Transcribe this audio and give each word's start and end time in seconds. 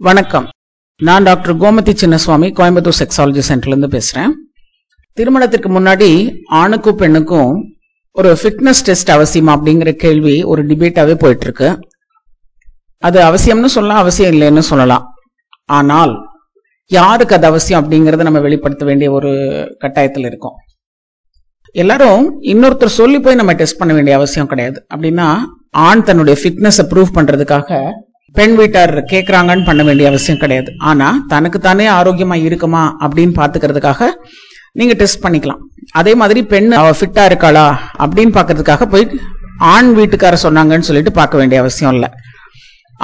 வணக்கம். 0.00 0.46
நான் 1.00 1.26
doctor 1.26 1.54
Gomathi 1.60 1.92
Chinnaswamy 2.00 2.48
Coimbatore 2.58 2.96
sexology 3.00 3.42
சென்டர்லேருந்து 3.48 3.88
பேசுகிறேன் 3.92 4.32
திருமணத்திற்கு 5.18 5.68
முன்னாடி 5.76 6.08
ஆணுக்கும் 6.60 6.98
பெண்ணுக்கும் 7.02 7.52
ஒரு 8.16 8.30
ஃபிட்னஸ் 8.40 8.82
டெஸ்ட் 8.88 9.12
அவசியமா 9.16 9.52
அப்படிங்கிற 9.56 9.90
கேள்வி 10.04 10.34
ஒரு 10.52 10.62
டிபேட்டாகவே 10.70 11.14
போயிட்டு 11.22 11.46
இருக்கு 11.48 11.68
அது 13.02 13.20
அவசியம்னு 13.28 13.70
சொல்லலாம் 13.76 14.02
அவசியம் 14.04 14.32
இல்லைன்னு 14.34 14.64
சொல்லலாம். 14.70 15.04
ஆனால் 15.78 16.14
யாருக்கு 16.90 17.36
அது 17.36 17.46
அவசியம் 17.52 17.82
அப்படிங்கிறத 17.82 18.26
நம்ம 18.28 18.42
வெளிப்படுத்த 18.46 18.84
வேண்டிய 18.90 19.10
ஒரு 19.18 19.32
கட்டாயத்தில் 19.84 20.28
இருக்கோம். 20.30 20.56
எல்லாரும் 21.82 22.24
இன்னொருத்தர் 22.52 22.98
சொல்லி 23.00 23.20
போய் 23.20 23.40
நம்ம 23.42 23.54
டெஸ்ட் 23.60 23.80
பண்ண 23.82 23.94
வேண்டிய 23.94 24.16
அவசியம் 24.16 24.50
கிடையாது. 24.54 24.80
அப்படின்னா 24.94 25.28
ஆண் 25.86 26.04
தன்னுடைய 26.10 26.36
ஃபிட்னஸை 26.42 26.86
ப்ரூவ் 26.92 27.16
பண்ணுறதுக்காக 27.18 27.80
பெண் 28.38 28.54
வீட்டார் 28.60 28.94
கேட்குறாங்கன்னு 29.12 29.64
பண்ண 29.68 29.82
வேண்டிய 29.88 30.06
அவசியம் 30.12 30.40
கிடையாது. 30.42 30.70
ஆனா 30.90 31.08
தனக்கு 31.32 31.58
தானே 31.66 31.86
ஆரோக்கியமா 31.98 32.36
இருக்குமா 32.48 32.82
அப்படின்னு 33.04 33.34
பாத்துக்கிறதுக்காக 33.40 34.08
நீங்க 34.78 34.94
டெஸ்ட் 35.00 35.22
பண்ணிக்கலாம். 35.24 35.60
அதே 36.00 36.12
மாதிரி 36.20 36.40
பெண் 36.52 36.70
அவ 36.80 36.92
ஃபிட்டா 37.00 37.24
இருக்காளா 37.30 37.66
அப்படின்னு 38.04 38.32
பாக்குறதுக்காக 38.38 38.86
போய் 38.92 39.04
ஆண் 39.74 39.90
வீட்டுக்கார 39.98 40.36
சொன்னாங்கன்னு 40.44 40.88
சொல்லிட்டு 40.88 41.12
பார்க்க 41.18 41.40
வேண்டிய 41.40 41.58
அவசியம் 41.64 41.94
இல்லை. 41.96 42.08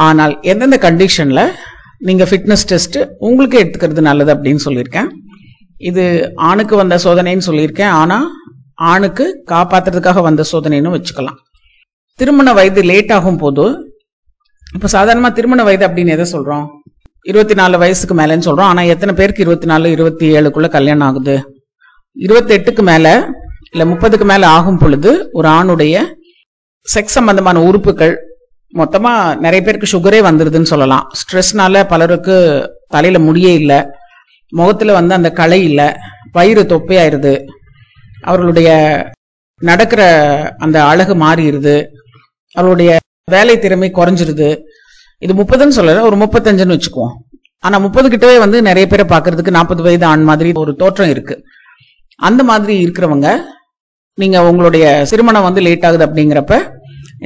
ஆனால் 0.07 0.35
எந்தெந்த 0.51 0.79
கண்டிஷன்ல 0.87 1.43
நீங்க 2.09 2.25
ஃபிட்னஸ் 2.31 2.67
டெஸ்ட் 2.71 2.99
உங்களுக்கு 3.29 3.57
எடுத்துக்கிறது 3.63 4.03
நல்லது 4.09 4.31
அப்படின்னு 4.35 4.63
சொல்லியிருக்கேன். 4.67 5.09
இது 5.91 6.05
ஆணுக்கு 6.49 6.75
வந்த 6.81 6.99
சோதனைன்னு 7.05 7.49
சொல்லியிருக்கேன். 7.49 7.93
ஆனா 8.01 8.19
ஆணுக்கு 8.93 9.27
காப்பாத்துறதுக்காக 9.53 10.21
வந்த 10.29 10.45
சோதனைன்னு 10.53 10.95
வச்சுக்கலாம். 10.97 11.39
திருமண 12.19 12.53
வயது 12.59 12.83
லேட் 12.91 13.13
ஆகும் 13.19 13.41
போது 13.45 13.65
இப்ப 14.75 14.89
சாதாரணமா 14.93 15.33
திருமண 15.33 15.65
வயது 15.65 15.89
அப்படின்னு 15.89 16.07
எதை 16.07 16.33
சொல்றோம்? 16.33 16.67
இருபத்தி 17.23 17.55
நாலு 17.55 17.79
வயசுக்கு 17.79 18.15
மேலன்னு 18.15 18.47
சொல்றோம். 18.47 18.61
ஆனா 18.61 18.83
எத்தனை 18.83 19.15
பேருக்கு 19.15 19.43
இருபத்தி 19.43 19.67
நாலு 19.67 19.91
இருபத்தி 19.91 20.33
ஏழுக்குள்ள 20.33 20.69
கல்யாணம் 20.69 21.09
ஆகுது? 21.09 21.63
இருபத்தி 22.15 22.59
எட்டுக்கு 22.59 22.83
மேல 22.83 23.29
இல்ல 23.73 23.95
முப்பதுக்கு 23.95 24.25
மேல 24.25 24.47
ஆகும் 24.47 24.79
பொழுது 24.79 25.29
ஒரு 25.33 25.49
ஆணுடைய 25.49 26.05
செக்ஸ் 26.95 27.17
சம்பந்தமான 27.17 27.63
உறுப்புகள் 27.63 28.19
மொத்தமா 28.75 29.37
நிறைய 29.37 29.63
பேருக்கு 29.63 29.99
சுகரே 29.99 30.27
வந்துருதுன்னு 30.27 30.63
சொல்லலாம். 30.63 31.11
ஸ்ட்ரெஸ்னால 31.21 31.89
பலருக்கு 31.89 32.69
தலையில 32.89 33.33
முடியே 33.33 33.55
இல்லை. 33.55 33.85
முகத்துல 34.49 34.93
வந்து 34.93 35.15
அந்த 35.15 35.31
களை 35.31 35.65
இல்லை. 35.65 35.93
வயிறு 36.33 36.63
தொப்பையாயிருது. 36.63 37.45
அவர்களுடைய 38.23 38.71
நடக்கிற 39.59 40.03
அந்த 40.59 40.85
அழகு 40.85 41.15
மாறிடுது. 41.15 41.87
அவருடைய 42.53 42.99
வேலை 43.35 43.55
திறமை 43.65 43.89
குறைஞ்சிருது. 43.99 44.49
இது 45.25 45.33
முப்பதுன்னு 45.41 45.77
சொல்லல 45.79 46.05
ஒரு 46.09 46.17
முப்பத்தஞ்சுன்னு 46.23 46.77
வச்சுக்குவோம். 46.77 47.15
ஆனா 47.65 47.77
முப்பது 47.85 48.09
கிட்டவே 48.13 48.37
வந்து 48.45 48.59
நிறைய 48.69 48.85
பேரை 48.91 49.05
பாக்குறதுக்கு 49.13 49.57
நாற்பது 49.57 49.83
வயது 49.87 50.07
ஆண் 50.11 50.29
மாதிரி 50.29 50.51
ஒரு 50.63 50.73
தோற்றம் 50.83 51.11
இருக்கு. 51.15 51.35
அந்த 52.29 52.43
மாதிரி 52.51 52.75
இருக்கிறவங்க 52.85 53.29
நீங்க 54.19 54.39
உங்களுடைய 54.51 54.85
திருமணம் 55.11 55.47
வந்து 55.49 55.61
லேட் 55.67 55.85
ஆகுது 55.89 56.07
அப்படிங்கிறப்ப 56.07 56.55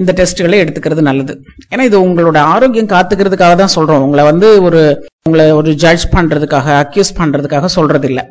இந்த 0.00 0.10
டெஸ்ட்களை 0.19 0.56
எடுத்துக்கிறது 0.62 1.02
நல்லது. 1.08 1.34
ஏன்னா 1.72 1.84
இது 1.88 1.97
உங்களோட 2.06 2.38
ஆரோக்கியம் 2.55 2.91
காத்துக்கிறதுக்காக 2.92 3.55
தான் 3.60 3.75
சொல்றோம். 3.77 4.05
உங்களை 4.06 4.25
வந்து 4.30 4.48
ஒரு 4.66 4.80
உங்களை 5.28 5.47
ஒரு 5.58 5.70
ஜட்ஜ் 5.82 6.06
பண்றதுக்காக 6.14 6.69
அக்யூஸ் 6.82 7.12
பண்றதுக்காக 7.20 7.69
சொல்றது 7.77 8.08
இல்லை 8.10 8.25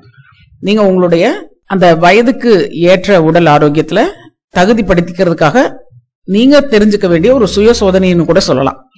நீங்க 0.67 0.81
உங்களுடைய 0.89 1.25
அந்த 1.73 1.85
வயதுக்கு 2.05 2.51
ஏற்ற 2.91 3.21
உடல் 3.27 3.49
ஆரோக்கியத்துல 3.55 4.01
தகுதிப்படுத்திக்கிறதுக்காக 4.57 5.63
நீங்க 6.23 6.61
தெரிஞ்சுக்க 6.61 7.07
வேண்டிய 7.07 7.33
ஒரு 7.33 7.47
சுய 7.47 7.73
சோதனைன்னு 7.79 8.25
கூட 8.25 8.39
சொல்லலாம். 8.39 8.89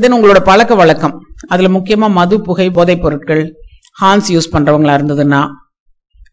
தென் 0.00 0.14
உங்களோட 0.14 0.40
பழக்க 0.40 0.74
வழக்கம். 0.74 1.20
அதுல 1.48 1.68
முக்கியமா 1.68 2.10
மது 2.10 2.40
புகை 2.40 2.70
போதைப் 2.70 3.02
பொருட்கள் 3.02 3.54
ஹான்ஸ் 4.02 4.28
யூஸ் 4.28 4.52
பண்றவங்களா 4.52 4.94
இருந்ததுன்னா 4.98 5.46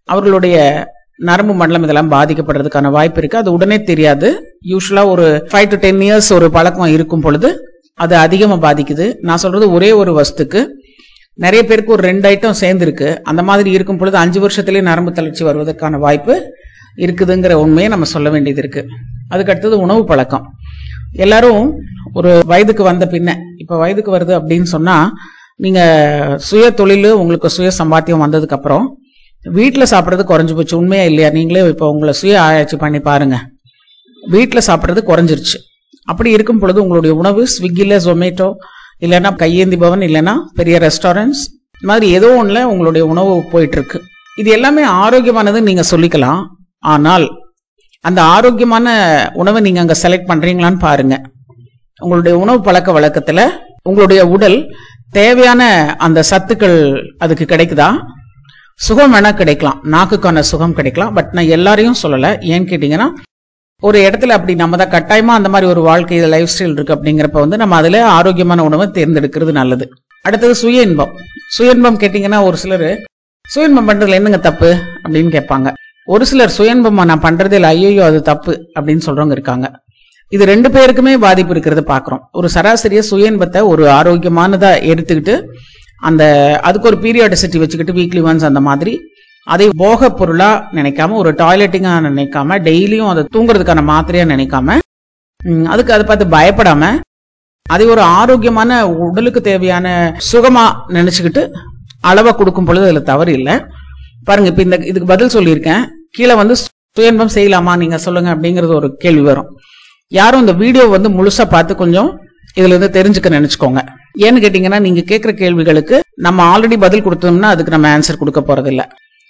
அவர்களுடைய 0.03 0.87
நரம்பு 1.17 1.53
மண்டலம் 1.53 1.83
இதெல்லாம் 1.83 2.11
பாதிக்கப்படுறதுக்கான 2.11 2.89
வாய்ப்பு 2.89 3.17
இருக்கு. 3.17 3.37
அது 3.37 3.51
உடனே 3.51 3.83
தெரியாது. 3.83 4.57
யூஸ்வலா 4.67 5.05
ஒரு 5.05 5.47
ஃபைவ் 5.51 5.67
டு 5.67 5.75
டென் 5.75 5.99
இயர்ஸ் 5.99 6.33
ஒரு 6.33 6.51
பழக்கம் 6.51 6.85
இருக்கும் 6.85 7.21
பொழுது 7.21 7.59
அது 7.93 8.15
அதிகமா 8.15 8.71
பாதிக்குது. 8.71 9.15
நான் 9.19 9.37
சொல்றது 9.37 9.71
ஒரே 9.71 9.91
ஒரு 9.91 10.21
வஸ்துக்கு. 10.21 10.65
நிறைய 11.33 11.65
பேருக்கு 11.65 11.91
ஒரு 11.91 12.01
ரெண்டு 12.01 12.29
ஐட்டம் 12.29 12.53
சேர்ந்துருக்கு. 12.61 13.19
அந்த 13.19 13.43
மாதிரி 13.43 13.71
இருக்கும் 13.71 13.97
பொழுது 13.97 14.17
அஞ்சு 14.17 14.47
வருஷத்துலேயே 14.47 14.81
நரம்பு 14.81 15.11
தளர்ச்சி 15.11 15.45
வருவதற்கான 15.45 15.97
வாய்ப்பு 15.97 16.43
இருக்குதுங்கிற 16.97 17.53
உண்மையை 17.63 17.91
நம்ம 17.91 18.05
சொல்ல 18.05 18.29
வேண்டியது 18.29 18.61
இருக்கு. 18.63 18.81
அதுக்கு 19.29 19.51
அடுத்தது 19.51 19.79
உணவு 19.79 20.03
பழக்கம். 20.05 20.45
எல்லாரும் 21.25 21.73
ஒரு 22.13 22.39
வயதுக்கு 22.51 22.83
வந்த 22.83 23.05
பின்ன 23.13 23.35
இப்போ 23.57 23.77
வயதுக்கு 23.77 24.11
வருது 24.15 24.33
அப்படின்னு 24.39 24.67
சொன்னால் 24.75 25.09
நீங்கள் 25.63 26.37
சுய 26.49 26.69
தொழில் 26.79 27.09
உங்களுக்கு 27.11 27.49
சுய 27.55 27.71
சம்பாத்தியம் 27.79 28.23
வந்ததுக்கு 28.25 28.57
அப்புறம் 28.57 28.85
வீட்டில் 29.57 29.91
சாப்பிட்றது 29.91 30.23
குறைஞ்சி 30.31 30.53
போச்சு. 30.55 30.77
உண்மையா 30.77 31.03
இல்லையா? 31.03 31.29
நீங்களே 31.29 31.61
இப்போ 31.73 31.87
உங்களை 31.93 32.13
சுய 32.13 32.41
ஆராய்ச்சி 32.41 32.77
பண்ணி 32.83 32.99
பாருங்க. 32.99 33.37
வீட்டில் 34.23 34.65
சாப்பிட்றது 34.67 35.01
குறைஞ்சிருச்சு. 35.09 35.57
அப்படி 36.05 36.29
இருக்கும் 36.31 36.59
பொழுது 36.59 36.81
உங்களுடைய 36.83 37.15
உணவு 37.15 37.41
ஸ்விக்கியில் 37.55 37.97
ஜொமேட்டோ 38.05 38.47
இல்லைன்னா 39.01 39.35
கையேந்தி 39.35 39.77
பவன் 39.77 39.99
இல்லைன்னா 39.99 40.33
பெரிய 40.59 40.77
ரெஸ்டாரண்ட்ஸ் 40.85 41.43
இந்த 41.75 41.87
மாதிரி 41.91 42.07
ஏதோ 42.11 42.27
ஒன்றில் 42.39 42.67
உங்களுடைய 42.71 43.05
உணவு 43.05 43.43
போயிட்டு 43.53 43.77
இருக்கு. 43.77 43.99
இது 44.37 44.51
எல்லாமே 44.51 44.83
ஆரோக்கியமானதுன்னு 45.03 45.69
நீங்கள் 45.69 45.89
சொல்லிக்கலாம். 45.91 46.41
ஆனால் 46.91 47.25
அந்த 48.07 48.19
ஆரோக்கியமான 48.35 48.87
உணவை 49.41 49.59
நீங்கள் 49.65 49.83
அங்கே 49.83 49.97
செலக்ட் 50.03 50.29
பண்ணுறீங்களான்னு 50.31 50.79
பாருங்க. 50.87 51.15
உங்களுடைய 51.99 52.35
உணவு 52.43 52.59
பழக்க 52.67 52.91
வழக்கத்தில் 52.97 53.45
உங்களுடைய 53.89 54.21
உடல் 54.35 54.57
தேவையான 55.17 55.61
அந்த 56.05 56.19
சத்துக்கள் 56.31 56.77
அதுக்கு 57.23 57.45
கிடைக்குதா? 57.51 57.89
சுகம் 58.85 59.13
வேணால் 59.15 59.39
கிடைக்கலாம். 59.41 59.79
நாக்குக்கான 59.93 60.43
சுகம் 60.51 60.75
கிடைக்கலாம். 60.77 61.13
பட் 61.17 61.31
நான் 61.37 61.53
எல்லாரையும் 61.57 62.01
சொல்லலை. 62.03 62.31
ஏன்னு 62.51 62.69
கேட்டீங்கன்னா 62.71 63.07
ஒரு 63.87 63.97
இடத்துல 64.07 64.35
அப்படி 64.37 64.53
நம்ம 64.61 64.77
தான் 64.81 64.91
கட்டாயமாக 64.93 65.39
அந்த 65.39 65.49
மாதிரி 65.53 65.67
ஒரு 65.71 65.81
வாழ்க்கை 65.87 66.19
லைஃப் 66.33 66.51
ஸ்டைல் 66.53 66.75
இருக்குது 66.75 66.95
அப்படிங்கிறப்ப 66.95 67.39
வந்து 67.43 67.57
நம்ம 67.61 67.75
அதில் 67.81 67.99
ஆரோக்கியமான 68.17 68.63
உணவை 68.69 68.85
தேர்ந்தெடுக்கிறது 68.97 69.53
நல்லது. 69.59 69.85
அடுத்தது 70.25 70.53
சுய 70.61 70.87
இன்பம். 70.87 71.13
சுய 71.55 71.75
இன்பம் 71.75 71.99
கேட்டிங்கன்னா 72.03 72.39
ஒரு 72.49 72.57
சிலர் 72.63 72.87
சுய 73.45 73.67
இன்பம் 73.69 73.89
பண்ணுறதுல 73.89 74.19
என்னங்க 74.19 74.41
தப்பு 74.49 74.69
அப்படின்னு 75.03 75.31
கேட்பாங்க. 75.37 75.69
ஒரு 76.07 76.23
சிலர் 76.29 76.53
சுய 76.57 76.73
நான் 77.09 77.25
பண்றதே 77.25 77.57
இல்லை 77.59 77.69
ஐயோ 77.75 78.03
அது 78.09 78.19
தப்பு 78.31 78.53
அப்படின்னு 78.77 79.05
சொல்றவங்க 79.07 79.35
இருக்காங்க. 79.37 79.67
இது 80.31 80.43
ரெண்டு 80.51 80.69
பேருக்குமே 80.75 81.13
பாதிப்பு 81.23 81.53
இருக்கிறத 81.53 81.81
பாக்குறோம். 81.93 82.21
ஒரு 82.39 82.47
சராசரிய 82.55 83.01
சுய 83.09 83.31
இன்பத்தை 83.31 83.59
ஒரு 83.71 83.83
ஆரோக்கியமானதா 83.99 84.71
எடுத்துக்கிட்டு 84.91 85.35
அந்த 86.09 86.23
அதுக்கு 86.67 86.89
ஒரு 86.91 86.97
பீரியாடிசிட்டி 87.03 87.57
வச்சுக்கிட்டு 87.61 87.97
வீக்லி 87.97 88.21
ஒன்ஸ் 88.29 88.47
அந்த 88.49 88.61
மாதிரி 88.67 88.93
அதை 89.47 89.65
போக 89.83 90.09
பொருளா 90.19 90.49
நினைக்காம 90.77 91.17
ஒரு 91.21 91.31
டாய்லெட்டிங்கா 91.41 91.93
நினைக்காம 92.07 92.57
டெய்லியும் 92.67 93.11
அதை 93.13 93.23
தூங்குறதுக்கான 93.35 93.83
மாத்திரையா 93.91 94.25
நினைக்காம 94.33 94.77
அதுக்கு 95.73 95.95
அதை 95.95 96.03
பார்த்து 96.09 96.25
பயப்படாம 96.35 96.91
அதை 97.65 97.85
ஒரு 97.93 98.01
ஆரோக்கியமான 98.19 98.71
உடலுக்கு 99.05 99.41
தேவையான 99.49 99.87
சுகமா 100.31 100.65
நினைச்சுக்கிட்டு 100.97 101.43
அளவை 102.09 102.31
கொடுக்கும் 102.33 102.67
பொழுது 102.67 102.85
அதுல 102.87 103.01
தவறு 103.11 103.31
இல்லை. 103.39 103.55
பாருங்க 104.27 104.49
இப்ப 104.51 104.61
இந்த 104.67 104.77
இதுக்கு 104.91 105.07
பதில் 105.13 105.35
சொல்லியிருக்கேன். 105.35 105.83
கீழே 106.17 106.33
வந்து 106.41 106.55
சுயன்பம் 106.97 107.33
செய்யலாமா 107.35 107.77
நீங்க 107.81 107.97
சொல்லுங்க 107.97 108.29
அப்படிங்கறது 108.35 108.73
ஒரு 108.79 108.89
கேள்வி 109.03 109.21
வரும். 109.21 109.49
யாரும் 110.07 110.43
இந்த 110.43 110.53
வீடியோ 110.63 110.85
வந்து 110.95 111.09
முழுசா 111.09 111.45
பார்த்து 111.55 111.75
கொஞ்சம் 111.75 112.09
இதுல 112.57 112.73
இருந்து 112.73 112.89
தெரிஞ்சுக்க 112.97 113.29
நினைச்சுக்கோங்க. 113.37 113.81
ஏன்னு 114.23 114.41
கேட்டீங்கன்னா 114.43 114.79
நீங்க 114.79 115.01
கேட்கிற 115.01 115.31
கேள்விகளுக்கு 115.33 115.99
நம்ம 116.25 116.39
ஆல்ரெடி 116.51 116.77
பதில் 116.77 117.05
கொடுத்தோம்னா 117.05 117.49
அதுக்கு 117.53 117.75
நம்ம 117.75 117.87
ஆன்சர் 117.97 118.19
கொடுக்க 118.21 118.41
போறது 118.41 118.69
இல்ல 118.73 118.83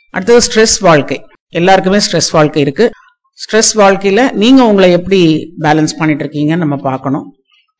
அடுத்தது 0.09 0.41
ஸ்ட்ரெஸ் 0.47 0.75
வாழ்க்கை. 0.79 1.17
எல்லாருக்குமே 1.49 1.99
ஸ்ட்ரெஸ் 2.05 2.31
வாழ்க்கை 2.31 2.61
இருக்கு. 2.61 2.85
ஸ்ட்ரெஸ் 3.39 3.71
வாழ்க்கையில 3.81 4.21
நீங்க 4.31 4.61
உங்களை 4.65 4.91
எப்படி 4.91 5.19
பேலன்ஸ் 5.59 5.97
பண்ணிட்டு 5.99 6.23
இருக்கீங்கன்னு 6.23 6.63
நம்ம 6.65 6.75
பார்க்கணும். 6.89 7.25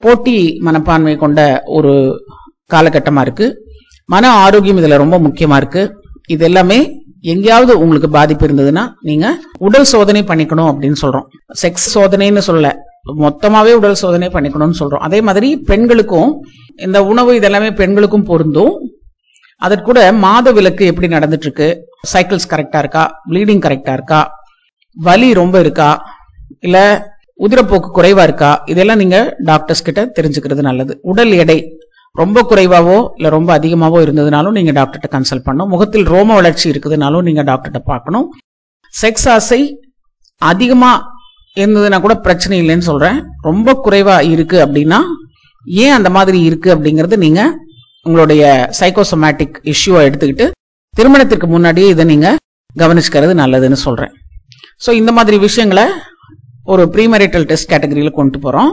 போட்டி 0.03 0.37
மனப்பான்மை 0.59 1.15
கொண்ட 1.15 1.63
ஒரு 1.65 1.93
காலகட்டமா 2.73 3.21
இருக்கு. 3.21 3.47
மன 4.09 4.31
ஆரோக்கியம் 4.45 4.79
இதுல 4.81 4.97
ரொம்ப 5.03 5.19
முக்கியமா 5.19 5.55
இருக்கு. 5.55 5.83
இது 6.27 6.43
எல்லாமே 6.45 6.79
எங்கேயாவது 7.31 7.73
உங்களுக்கு 7.83 8.09
பாதிப்பு 8.09 8.47
இருந்ததுன்னா 8.47 8.83
நீங்க 9.09 9.27
உடல் 9.65 9.87
சோதனை 9.91 10.21
பண்ணிக்கணும் 10.29 10.69
அப்படின்னு 10.71 10.97
சொல்றோம். 11.01 11.27
செக்ஸ் 11.61 11.87
சோதனைன்னு 11.93 12.43
சொல்ல 12.47 12.71
மொத்தமாவே 13.21 13.71
உடல் 13.79 14.01
சோதனை 14.01 14.27
பண்ணிக்கணும்னு 14.33 14.79
சொல்றோம். 14.79 15.03
அதே 15.07 15.21
மாதிரி 15.21 15.49
பெண்களுக்கும் 15.69 16.31
இந்த 16.85 16.99
உணவு 17.11 17.31
இதெல்லாமே 17.39 17.69
பெண்களுக்கும் 17.75 18.27
பொருந்தும். 18.31 18.73
அதற்கூட 19.57 19.99
மாத 20.13 20.51
விலக்கு 20.51 20.85
எப்படி 20.85 21.07
நடந்துட்டு 21.15 21.47
இருக்கு 21.47 21.67
சைக்கிள்ஸ் 22.13 22.51
கரெக்டா 22.53 22.77
இருக்கா? 22.77 23.03
ப்ளீடிங் 23.29 23.63
கரெக்டா 23.65 23.93
இருக்கா? 23.93 24.21
வலி 24.97 25.33
ரொம்ப 25.33 25.59
இருக்கா? 25.59 25.89
இல்ல 26.59 26.77
உதிரப்போக்கு 27.39 27.89
குறைவா 27.97 28.23
இருக்கா? 28.23 28.51
இதெல்லாம் 28.65 28.97
நீங்க 28.97 29.17
டாக்டர்ஸ் 29.45 29.85
கிட்ட 29.87 30.01
தெரிஞ்சுக்கிறது 30.19 30.61
நல்லது. 30.69 30.99
உடல் 31.01 31.31
எடை 31.43 31.57
ரொம்ப 32.21 32.39
குறைவாவோ 32.49 32.97
இல்ல 33.17 33.27
ரொம்ப 33.35 33.49
அதிகமாவோ 33.59 33.99
இருந்ததுனாலும் 34.05 34.55
நீங்க 34.57 34.71
டாக்டர்கிட்ட 34.77 35.09
கன்சல்ட் 35.13 35.45
பண்ணணும். 35.45 35.69
முகத்தில் 35.73 36.05
ரோம 36.13 36.33
வளர்ச்சி 36.39 36.65
இருக்குதுனாலும் 36.71 37.25
நீங்க 37.27 37.41
டாக்டர்கிட்ட 37.47 37.81
பார்க்கணும். 37.91 38.27
செக்ஸ் 38.93 39.27
ஆசை 39.35 39.59
அதிகமா 40.41 40.91
இருந்ததுன்னா 41.57 41.97
கூட 42.01 42.15
பிரச்சனை 42.25 42.55
இல்லைன்னு 42.61 42.87
சொல்றேன். 42.89 43.17
ரொம்ப 43.49 43.75
குறைவா 43.85 44.17
இருக்கு 44.33 44.57
அப்படின்னா 44.65 44.99
ஏன் 45.83 45.95
அந்த 45.97 46.09
மாதிரி 46.17 46.39
இருக்கு 46.49 46.69
அப்படிங்கறது 46.75 47.17
நீங்க 47.25 47.41
உங்களுடைய 48.05 48.43
சைக்கோசோமேட்டிக் 48.81 49.57
இஷ்யூவை 49.73 50.01
எடுத்துக்கிட்டு 50.07 50.47
திருமணத்திற்கு 50.93 51.47
முன்னாடியே 51.55 51.89
இதை 51.95 52.05
நீங்க 52.13 52.29
கவனிச்சுக்கிறது 52.81 53.33
நல்லதுன்னு 53.43 53.79
சொல்றேன். 53.87 54.13
ஸோ 54.85 54.91
இந்த 55.01 55.11
மாதிரி 55.17 55.37
விஷயங்களை 55.47 55.85
ஒரு 56.71 56.83
ப்ரீமரிட்டல் 56.93 57.45
டெஸ்ட் 57.49 57.69
கேட்டகரியில 57.71 58.11
கொண்டு 58.19 58.37
போறோம். 58.43 58.71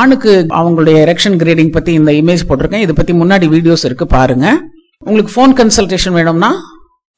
ஆணுக்கு 0.00 0.32
அவங்களுடைய 0.60 0.96
எரெக்ஷன் 1.04 1.36
கிரேடிங் 1.42 1.72
பத்தி 1.76 1.92
இந்த 2.00 2.12
இமேஜ் 2.20 2.44
போட்டிருக்கேன். 2.48 2.84
இதை 2.86 2.94
பத்தி 2.98 3.12
முன்னாடி 3.20 3.46
வீடியோஸ் 3.54 3.84
இருக்கு 3.88 4.06
பாருங்க. 4.16 4.46
உங்களுக்கு 5.06 5.32
ஃபோன் 5.36 5.54
கன்சல்டேஷன் 5.60 6.16
வேணும்னா 6.18 6.50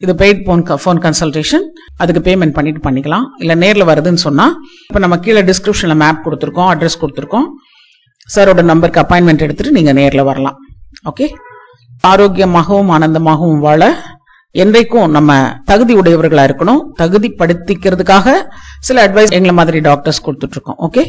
இது 0.04 0.12
பெய்ட் 0.22 0.40
ஃபோன் 0.46 0.62
ஃபோன் 0.82 1.00
கன்சல்டேஷன் 1.04 1.64
அதுக்கு 2.02 2.20
பேமெண்ட் 2.28 2.54
பண்ணிட்டு 2.58 2.80
பண்ணிக்கலாம். 2.86 3.24
இல்ல 3.42 3.54
நேரில் 3.62 3.88
வருதுன்னு 3.90 4.22
சொன்னா 4.26 4.46
இப்போ 4.86 5.00
நம்ம 5.04 5.18
கீழே 5.24 5.42
டிஸ்கிரிப்ஷன்ல 5.50 5.96
மேப் 6.02 6.22
கொடுத்துருக்கோம் 6.26 6.70
அட்ரஸ் 6.72 7.00
கொடுத்துருக்கோம். 7.02 7.46
சாரோட 8.34 8.62
நம்பருக்கு 8.70 9.02
அப்பாயின்மெண்ட் 9.02 9.44
எடுத்துட்டு 9.46 9.76
நீங்க 9.78 9.92
நேரில் 10.00 10.28
வரலாம். 10.30 10.56
ஓகே 11.10 11.28
ஆரோக்கியமாகவும் 12.10 12.90
ஆனந்தமாகவும் 12.96 13.62
வாழ 13.66 13.82
என்றைக்கும் 14.54 15.10
நம்ம 15.16 15.32
தகுதி 15.64 15.94
உடையவர்களா 15.98 16.44
இருக்கணும். 16.48 16.80
தகுதி 17.00 17.28
படுத்திக்கிறதுக்காக 17.40 18.28
சில 18.86 19.04
அட்வைஸ் 19.06 19.34
எங்களை 19.36 19.52
மாதிரி 19.58 19.80
டாக்டர்ஸ் 19.80 20.18
கொடுத்துட்டு 20.26 20.56
இருக்கோம் 20.56 20.78
okay 20.86 21.02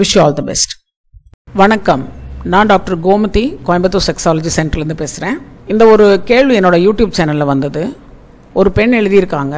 wish 0.00 0.12
all 0.22 0.34
the 0.38 0.42
best 0.48 0.72
வணக்கம். 1.60 2.02
நான் 2.52 2.70
டாக்டர் 2.72 2.96
கோமதி 3.06 3.44
கோயம்புத்தூர் 3.68 4.06
செக்ஸாலஜி 4.08 4.50
சென்டர்லேருந்து 4.56 4.96
பேசுகிறேன் 5.02 5.38
இந்த 5.66 5.84
ஒரு 5.92 6.06
கேள்வி 6.30 6.58
என்னோட 6.58 6.78
யூடியூப் 6.86 7.16
சேனலில் 7.18 7.50
வந்தது. 7.52 7.84
ஒரு 8.52 8.72
பெண் 8.78 8.96
எழுதியிருக்காங்க 9.00 9.56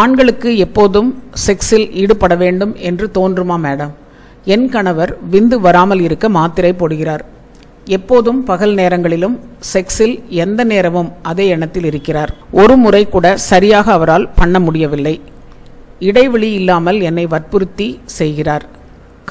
ஆண்களுக்கு 0.00 0.50
எப்போதும் 0.66 1.10
செக்ஸில் 1.46 1.86
ஈடுபட 2.02 2.36
வேண்டும் 2.42 2.74
என்று 2.90 3.08
தோன்றுமா 3.18 3.58
மேடம் 3.66 3.94
என் 4.54 4.68
கணவர் 4.74 5.14
விந்து 5.34 5.58
வராமல் 5.68 6.04
இருக்க 6.08 6.28
மாத்திரை 6.38 6.74
போடுகிறார். 6.80 7.24
எப்போதும் 7.96 8.44
பகல் 8.44 8.74
நேரங்களிலும் 8.74 9.34
செக்ஸில் 9.72 10.14
எந்த 10.44 10.64
நேரமும் 10.64 11.10
அதே 11.30 11.46
எண்ணத்தில் 11.48 11.84
இருக்கிறார். 11.84 12.30
ஒரு 12.50 12.76
முறை 12.76 13.02
கூட 13.08 13.36
சரியாக 13.50 13.92
அவரால் 13.92 14.28
பண்ண 14.38 14.60
முடியவில்லை. 14.60 15.20
இடைவெளி 15.98 16.52
இல்லாமல் 16.52 17.00
என்னை 17.00 17.26
வற்புறுத்தி 17.26 17.88
செய்கிறார். 18.04 18.64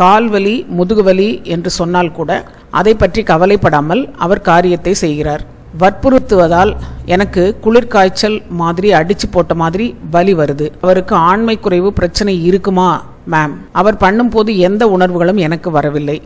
கால்வலி 0.01 0.53
முதுகுவலி 0.77 1.29
என்று 1.55 1.69
சொன்னால் 1.79 2.11
கூட 2.11 2.31
அதை 2.69 2.93
பற்றி 2.95 3.23
கவலைப்படாமல் 3.23 4.03
அவர் 4.25 4.45
காரியத்தை 4.51 4.93
செய்கிறார். 4.93 5.43
வற்புறுத்துவதால் 5.81 6.71
எனக்கு 7.05 7.43
குளிர்காய்ச்சல் 7.63 8.37
மாதிரி 8.61 8.89
அடிச்சு 8.99 9.27
போட்ட 9.31 9.53
மாதிரி 9.61 9.95
வலி 10.15 10.33
வருது. 10.41 10.67
அவருக்கு 10.81 11.15
ஆண்மை 11.15 11.55
குறைவு 11.59 11.91
பிரச்சனை 11.93 12.35
இருக்குமா 12.49 12.89
மேம் 13.33 13.55
அவர் 13.71 14.01
பண்ணும்போது 14.03 14.51
எந்த 14.67 14.83
உணர்வுகளும் 14.87 15.41
எனக்கு 15.47 15.71
வரவில்லை. 15.71 16.21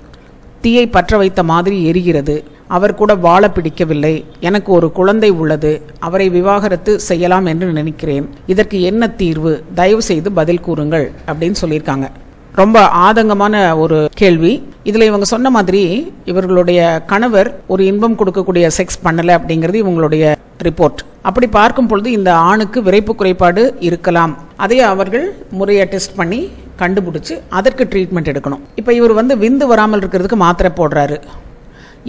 தீயை 0.61 0.87
பற்ற 0.87 1.17
வைத்த 1.17 1.43
மாதிரி 1.43 1.91
எரிகிறது. 1.91 2.43
அவர் 2.67 2.95
கூட 2.95 3.15
வாழ 3.15 3.51
பிடிக்கவில்லை. 3.51 4.25
எனக்கு 4.39 4.71
ஒரு 4.71 4.91
குழந்தை 4.91 5.29
உள்ளது. 5.29 5.81
அவரை 5.99 6.29
விவாகரத்து 6.29 6.99
செய்யலாம் 6.99 7.45
என்று 7.45 7.71
நினைக்கிறேன். 7.71 8.29
இதற்கு 8.45 8.81
என்ன 8.81 9.07
தீர்வு? 9.07 9.63
தயவு 9.75 10.01
செய்து 10.01 10.31
பதில் 10.31 10.59
கூறுங்கள் 10.59 11.11
அப்படின்னு 11.27 11.55
சொல்லியிருக்காங்க. 11.61 12.07
ரொம்ப 12.55 12.89
ஆதங்கமான 13.07 13.77
ஒரு 13.77 14.09
கேள்வி. 14.13 14.63
இதில் 14.83 15.01
இவங்க 15.01 15.25
சொன்ன 15.25 15.49
மாதிரி 15.49 16.13
இவர்களுடைய 16.25 17.03
கணவர் 17.05 17.59
ஒரு 17.67 17.85
இன்பம் 17.85 18.17
கொடுக்கக்கூடிய 18.17 18.69
செக்ஸ் 18.77 19.03
பண்ணலை 19.03 19.33
அப்படிங்கிறது 19.37 19.77
இவங்களுடைய 19.83 20.35
ரிப்போர்ட். 20.63 21.01
அப்படி 21.21 21.47
பார்க்கும் 21.47 21.87
பொழுது 21.87 22.11
இந்த 22.11 22.35
ஆணுக்கு 22.35 22.81
விரைப்பு 22.81 23.15
குறைபாடு 23.15 23.75
இருக்கலாம். 23.79 24.37
அதை 24.55 24.79
அவர்கள் 24.79 25.35
முறையை 25.49 25.85
டெஸ்ட் 25.85 26.15
பண்ணி 26.15 26.49
கண்டுபிடிச்சி 26.83 27.35
அதற்கு 27.59 27.83
ட்ரீட்மெண்ட் 27.91 28.31
எடுக்கணும். 28.33 28.63
இப்போ 28.81 28.93
இவர் 28.99 29.13
வந்து 29.19 29.35
விந்து 29.43 29.67
வராமல் 29.73 30.01
இருக்கிறதுக்கு 30.01 30.39
மாத்திரை 30.45 30.71
போடுறாரு. 30.79 31.17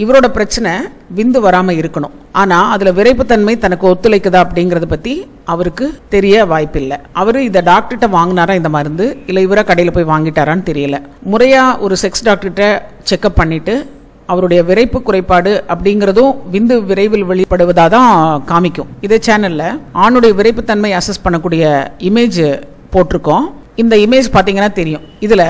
இவரோட 0.03 0.27
பிரச்சனை 0.35 0.73
விந்து 1.19 1.39
வராமல் 1.45 1.79
இருக்கணும். 1.81 2.15
ஆனால் 2.41 2.69
அதில் 2.75 2.97
விரைப்புத்தன்மை 2.99 3.55
தனக்கு 3.65 3.87
ஒத்துழைக்குதா 3.91 4.41
அப்படிங்கிறத 4.45 4.87
பற்றி 4.93 5.15
அவருக்கு 5.53 5.87
தெரிய 6.15 6.45
வாய்ப்பில்லை. 6.53 6.99
அவர் 7.21 7.39
இதை 7.49 7.61
டாக்டர்கிட்ட 7.71 8.09
வாங்கினாரா 8.17 8.55
இந்த 8.61 8.71
மருந்து? 8.77 9.07
இல்லை 9.31 9.43
இவராக 9.47 9.69
கடையில் 9.71 9.95
போய் 9.97 10.11
வாங்கிட்டாரான்னு 10.13 10.69
தெரியல. 10.71 10.99
முறையாக 11.33 11.79
ஒரு 11.87 11.97
செக்ஸ் 12.03 12.27
டாக்டர்கிட்ட 12.29 12.67
செக்அப் 13.11 13.41
பண்ணிட்டு 13.41 13.77
அவருடைய 14.33 14.61
விரைப்பு 14.69 14.99
குறைபாடு 15.09 15.53
அப்படிங்கிறதும் 15.73 16.33
விந்து 16.55 16.77
விரைவில் 16.89 17.29
வெளிப்படுவதா 17.31 17.87
தான் 17.95 18.11
காமிக்கும். 18.51 18.91
இதே 19.07 19.19
சேனலில் 19.27 19.79
ஆணுடைய 20.05 20.33
விரைப்புத்தன்மை 20.41 20.91
அசஸ் 20.99 21.25
பண்ணக்கூடிய 21.27 21.65
இமேஜ் 22.09 22.43
போட்டிருக்கோம். 22.95 23.47
இந்த 23.83 23.95
இமேஜ் 24.05 24.29
பார்த்தீங்கன்னா 24.35 24.71
தெரியும். 24.79 25.05
இதில் 25.27 25.43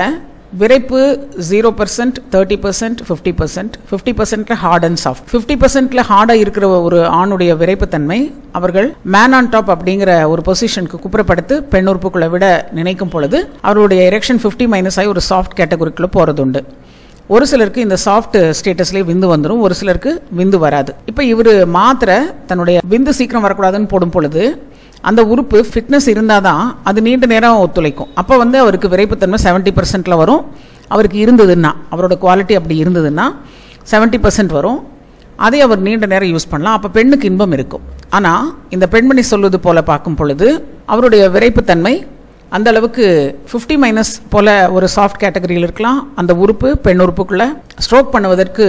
விரைப்பு 0.61 0.99
zero 1.47 1.69
percent 1.79 2.17
thirty 2.33 2.57
percent 2.63 2.99
fifty 3.07 3.31
percent 3.39 3.73
fifty 3.89 4.13
பர்சன்ட்ல 4.19 4.55
hard 4.63 4.85
and 4.87 4.99
soft 5.03 5.25
fifty 5.31 5.55
பர்சன்ட்ல 5.63 6.03
ஹார்டாக 6.09 6.43
இருக்கிற 6.43 6.67
ஒரு 6.87 6.99
ஆணுடைய 7.19 7.51
விரைப்புத்தன்மை 7.61 8.19
அவர்கள் 8.59 8.87
மேன் 9.15 9.35
ஆன் 9.39 9.49
டாப் 9.55 9.69
அப்படிங்கிற 9.75 10.13
ஒரு 10.33 10.43
பொசிஷனுக்கு 10.49 10.99
குப்புறப்படுத்து 11.03 11.57
பெண் 11.73 11.89
உறுப்புக்குள்ள 11.91 12.29
விட 12.35 12.47
நினைக்கும் 12.79 13.13
பொழுது 13.15 13.39
அவருடைய 13.69 14.01
எரெக்ஷன் 14.11 14.41
ஃபிஃப்டி 14.43 14.67
மைனஸ் 14.75 14.99
ஆகி 15.01 15.11
ஒரு 15.15 15.23
சாஃப்ட் 15.31 15.57
கேட்டகரிக்குள்ள 15.59 16.09
போகிறது 16.17 16.43
உண்டு 16.45 16.63
ஒரு 17.35 17.45
சிலருக்கு 17.49 17.85
இந்த 17.85 17.97
சாஃப்ட் 18.05 18.37
ஸ்டேட்டஸ்லேயே 18.59 19.05
விந்து 19.09 19.27
வந்துடும் 19.31 19.63
ஒரு 19.65 19.73
சிலருக்கு 19.79 20.11
விந்து 20.37 20.57
வராது. 20.63 20.91
இப்போ 21.09 21.21
இவர் 21.33 21.51
மாத்திரை 21.75 22.15
தன்னுடைய 22.49 22.77
விந்து 22.93 23.11
சீக்கிரம் 23.17 23.45
வரக்கூடாதுன்னு 23.45 23.89
போடும் 23.91 24.13
பொழுது 24.15 24.43
அந்த 25.09 25.21
உறுப்பு 25.31 25.57
ஃபிட்னஸ் 25.69 26.07
இருந்தால் 26.13 26.45
தான் 26.47 26.63
அது 26.89 26.99
நீண்ட 27.07 27.25
நேரம் 27.33 27.61
ஒத்துழைக்கும். 27.65 28.09
அப்போ 28.21 28.37
வந்து 28.43 28.57
அவருக்கு 28.63 28.87
விரைப்புத்தன்மை 28.93 29.39
செவன்ட்டி 29.45 29.71
பர்சன்ட்டில் 29.77 30.19
வரும். 30.21 30.43
அவருக்கு 30.93 31.17
இருந்ததுன்னா 31.25 31.71
அவரோட 31.93 32.15
குவாலிட்டி 32.23 32.53
அப்படி 32.59 32.77
இருந்ததுன்னா 32.83 33.25
செவன்ட்டி 33.91 34.19
பர்சன்ட் 34.23 34.53
வரும். 34.59 34.79
அதை 35.47 35.59
அவர் 35.65 35.81
நீண்ட 35.87 36.05
நேரம் 36.13 36.31
யூஸ் 36.33 36.51
பண்ணலாம். 36.53 36.77
அப்போ 36.77 36.89
பெண்ணுக்கு 36.97 37.27
இன்பம் 37.31 37.53
இருக்கும். 37.57 37.83
ஆனால் 38.17 38.45
இந்த 38.75 38.85
பெண்மணி 38.93 39.23
சொல்வது 39.33 39.57
போல் 39.65 39.87
பார்க்கும் 39.91 40.17
பொழுது 40.21 40.47
அவருடைய 40.93 41.23
விரைப்புத்தன்மை 41.35 41.93
அந்த 42.57 42.67
அளவுக்கு 42.71 43.05
ஃபிஃப்டி 43.49 43.75
மைனஸ் 43.81 44.13
போல் 44.33 44.51
ஒரு 44.75 44.87
சாஃப்ட் 44.95 45.21
கேட்டகரியில் 45.23 45.65
இருக்கலாம். 45.67 45.99
அந்த 46.19 46.31
உறுப்பு 46.43 46.69
பெண் 46.85 47.01
உறுப்புக்குள்ளே 47.03 47.47
ஸ்ட்ரோக் 47.85 48.13
பண்ணுவதற்கு 48.15 48.65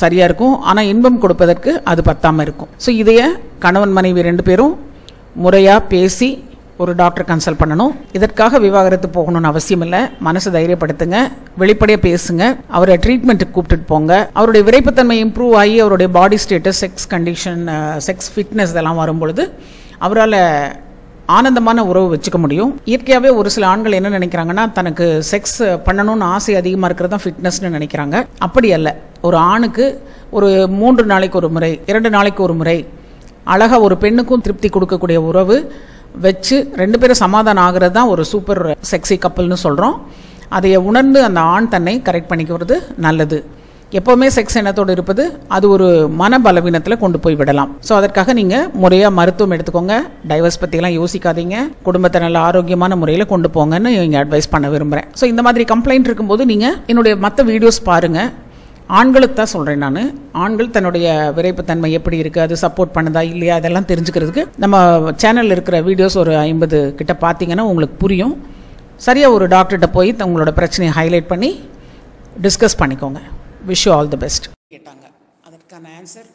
சரியாக 0.00 0.28
இருக்கும். 0.28 0.54
ஆனால் 0.70 0.88
இன்பம் 0.92 1.18
கொடுப்பதற்கு 1.24 1.70
அது 1.92 2.00
பத்தாமல் 2.10 2.44
இருக்கும். 2.46 2.70
ஸோ 2.84 2.90
இதைய 3.02 3.22
கணவன் 3.64 3.94
மனைவி 3.98 4.28
ரெண்டு 4.28 4.44
பேரும் 4.48 4.72
முறையாக 5.34 5.80
பேசி 5.80 6.48
ஒரு 6.76 6.94
டாக்டர் 6.94 7.36
கன்சல்ட் 7.36 7.62
பண்ணணும். 7.62 7.94
இதற்காக 8.12 8.58
விவாகரத்து 8.58 9.08
போகணும்னு 9.14 9.42
அவசியம் 9.42 9.80
இல்லை. 9.80 10.00
மனசு 10.20 10.50
தைரியப்படுத்துங்க. 10.50 11.16
வெளிப்படையாக 11.58 12.08
பேசுங்க. 12.08 12.56
அவரை 12.68 12.96
ட்ரீட்மெண்ட்டுக்கு 12.96 13.54
கூப்பிட்டுட்டு 13.54 13.86
போங்க. 13.86 14.30
அவருடைய 14.32 14.70
விரைப்புத்தன்மை 14.70 15.16
இம்ப்ரூவ் 15.24 15.52
ஆகி 15.52 15.80
அவருடைய 15.80 16.12
body 16.12 16.36
status 16.48 16.80
sex 16.80 17.06
condition 17.10 17.62
sex 18.06 18.30
fitness 18.34 18.70
இதெல்லாம் 18.70 18.96
வரும்பொழுது 18.96 19.52
அவரால் 19.98 20.38
ஆனந்தமான 21.26 21.84
உறவு 21.84 22.06
வச்சுக்க 22.14 22.38
முடியும். 22.38 22.80
இயற்கையாகவே 22.84 23.34
ஒரு 23.34 23.50
சில 23.50 23.66
ஆண்கள் 23.66 23.92
என்ன 23.92 24.18
நினைக்கிறாங்கன்னா 24.18 24.72
தனக்கு 24.72 25.22
செக்ஸ் 25.30 25.58
பண்ணணும்னு 25.58 26.20
ஆசை 26.20 26.54
அதிகமாக 26.54 26.94
இருக்கிறது 26.94 27.16
தான் 27.16 27.24
ஃபிட்னஸ்னு 27.24 27.76
நினைக்கிறாங்க. 27.76 28.26
அப்படி 28.38 28.72
அல்ல. 28.72 28.96
ஒரு 29.22 29.36
ஆணுக்கு 29.36 30.02
ஒரு 30.30 30.68
மூன்று 30.68 31.04
நாளைக்கு 31.04 31.38
ஒரு 31.38 31.48
முறை 31.48 31.80
இரண்டு 31.86 32.10
நாளைக்கு 32.10 32.42
ஒரு 32.42 32.54
முறை 32.54 32.86
அழகாக 33.54 33.80
ஒரு 33.86 33.96
பெண்ணுக்கும் 34.04 34.44
திருப்தி 34.46 34.70
கொடுக்கக்கூடிய 34.74 35.20
உறவு 35.30 35.56
வச்சு 36.24 36.56
ரெண்டு 36.82 36.96
பேரும் 37.00 37.22
சமாதானம் 37.24 37.64
ஆகிறது 37.66 37.94
தான் 37.98 38.10
ஒரு 38.14 38.22
சூப்பர் 38.32 38.62
செக்ஸி 38.90 39.16
கப்பல்னு 39.24 39.58
சொல்கிறோம் 39.66 39.96
அதை 40.56 40.70
உணர்ந்து 40.90 41.18
அந்த 41.28 41.40
ஆண் 41.54 41.72
தன்னை 41.74 41.96
கரெக்ட் 42.06 42.30
பண்ணிக்கிறது 42.30 42.76
நல்லது. 43.06 43.38
எப்போவுமே 43.98 44.26
செக்ஸ் 44.34 44.58
எண்ணத்தோடு 44.58 44.92
இருப்பது 44.96 45.22
அது 45.56 45.66
ஒரு 45.74 45.86
மன 46.20 46.38
பலவீனத்தில் 46.44 47.00
கொண்டு 47.02 47.18
போய் 47.22 47.38
விடலாம். 47.40 47.70
ஸோ 47.86 47.92
அதற்காக 47.98 48.32
நீங்கள் 48.38 48.66
முறையாக 48.82 49.16
மருத்துவம் 49.18 49.54
எடுத்துக்கோங்க. 49.56 49.94
டைவர்ஸ் 50.30 50.60
பற்றிலாம் 50.62 50.96
யோசிக்காதீங்க. 50.98 51.56
குடும்பத்தை 51.86 52.20
நல்ல 52.26 52.38
ஆரோக்கியமான 52.48 52.96
முறையில் 53.00 53.30
கொண்டு 53.32 53.50
போங்கன்னு 53.56 53.90
இங்கே 54.04 54.20
அட்வைஸ் 54.22 54.52
பண்ண 54.54 54.68
விரும்புகிறேன் 54.74 55.08
ஸோ 55.20 55.26
இந்த 55.32 55.44
மாதிரி 55.46 55.66
கம்ப்ளைண்ட் 55.72 56.08
இருக்கும்போது 56.10 56.44
நீங்கள் 56.52 56.76
என்னுடைய 56.92 57.16
மற்ற 57.26 57.42
வீடியோஸ் 57.50 57.80
பாருங்கள் 57.90 58.30
ஆண்களுக்கு 58.98 59.36
தான் 59.38 59.50
சொல்கிறேன் 59.52 59.82
நான். 59.84 59.98
ஆண்கள் 60.42 60.72
தன்னுடைய 60.76 61.06
விரைப்புத்தன்மை 61.36 61.88
எப்படி 61.98 62.16
இருக்குது 62.22 62.44
அது 62.46 62.54
சப்போர்ட் 62.62 62.94
பண்ணுதா 62.96 63.22
இல்லையா 63.32 63.54
அதெல்லாம் 63.60 63.88
தெரிஞ்சுக்கிறதுக்கு 63.90 64.42
நம்ம 64.62 64.76
சேனலில் 65.22 65.54
இருக்கிற 65.56 65.78
வீடியோஸ் 65.88 66.16
ஒரு 66.22 66.32
ஐம்பது 66.46 66.78
கிட்ட 67.00 67.14
பார்த்தீங்கன்னா 67.24 67.66
உங்களுக்கு 67.72 67.96
புரியும். 68.04 68.34
சரியாக 69.06 69.36
ஒரு 69.36 69.46
டாக்டர்கிட்ட 69.54 69.88
போய் 69.96 70.10
உங்களோட 70.28 70.52
பிரச்சனையை 70.60 70.92
ஹைலைட் 70.98 71.30
பண்ணி 71.32 71.50
டிஸ்கஸ் 72.46 72.78
பண்ணிக்கோங்க. 72.82 73.20
விஷ் 73.70 73.86
ஆல் 73.96 74.10
தி 74.14 74.20
பெஸ்ட் 74.24 74.48
கேட்டாங்க. 74.74 75.06
அதற்கான 75.48 75.84
ஆன்சர் 75.98 76.28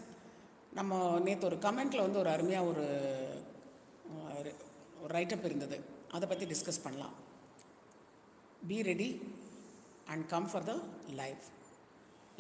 நம்ம 0.79 1.01
நேற்று 1.25 1.47
ஒரு 1.49 1.57
கமெண்ட்டில் 1.65 2.05
வந்து 2.05 2.19
ஒரு 2.23 2.31
அருமையாக 2.35 2.69
ஒரு 2.71 2.85
ஒரு 5.03 5.11
ரைட்டப் 5.17 5.45
இருந்தது. 5.49 5.77
அதை 6.15 6.25
பற்றி 6.31 6.45
டிஸ்கஸ் 6.53 6.83
பண்ணலாம். 6.85 7.13
Be 8.69 8.79
ready 8.91 9.09
and 10.13 10.25
come 10.33 10.47
for 10.51 10.65
the 10.71 10.75
life 11.21 11.45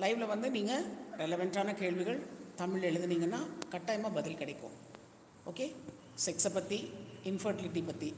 லைவில் 0.03 0.31
வந்து 0.31 0.47
நீங்கள் 0.55 0.85
ரெலவெண்ட்டான 1.21 1.73
கேள்விகள் 1.81 2.19
தமிழ் 2.61 2.87
எழுதுனீங்கன்னா 2.89 3.39
கட்டாயமாக 3.73 4.15
பதில் 4.17 4.39
கிடைக்கும். 4.41 4.75
ஓகே 5.49 5.65
செக்ஸை 6.25 6.51
பற்றி 6.57 6.79
இன்ஃபர்டிலிட்டி 7.31 7.81
பற்றி 7.89 8.09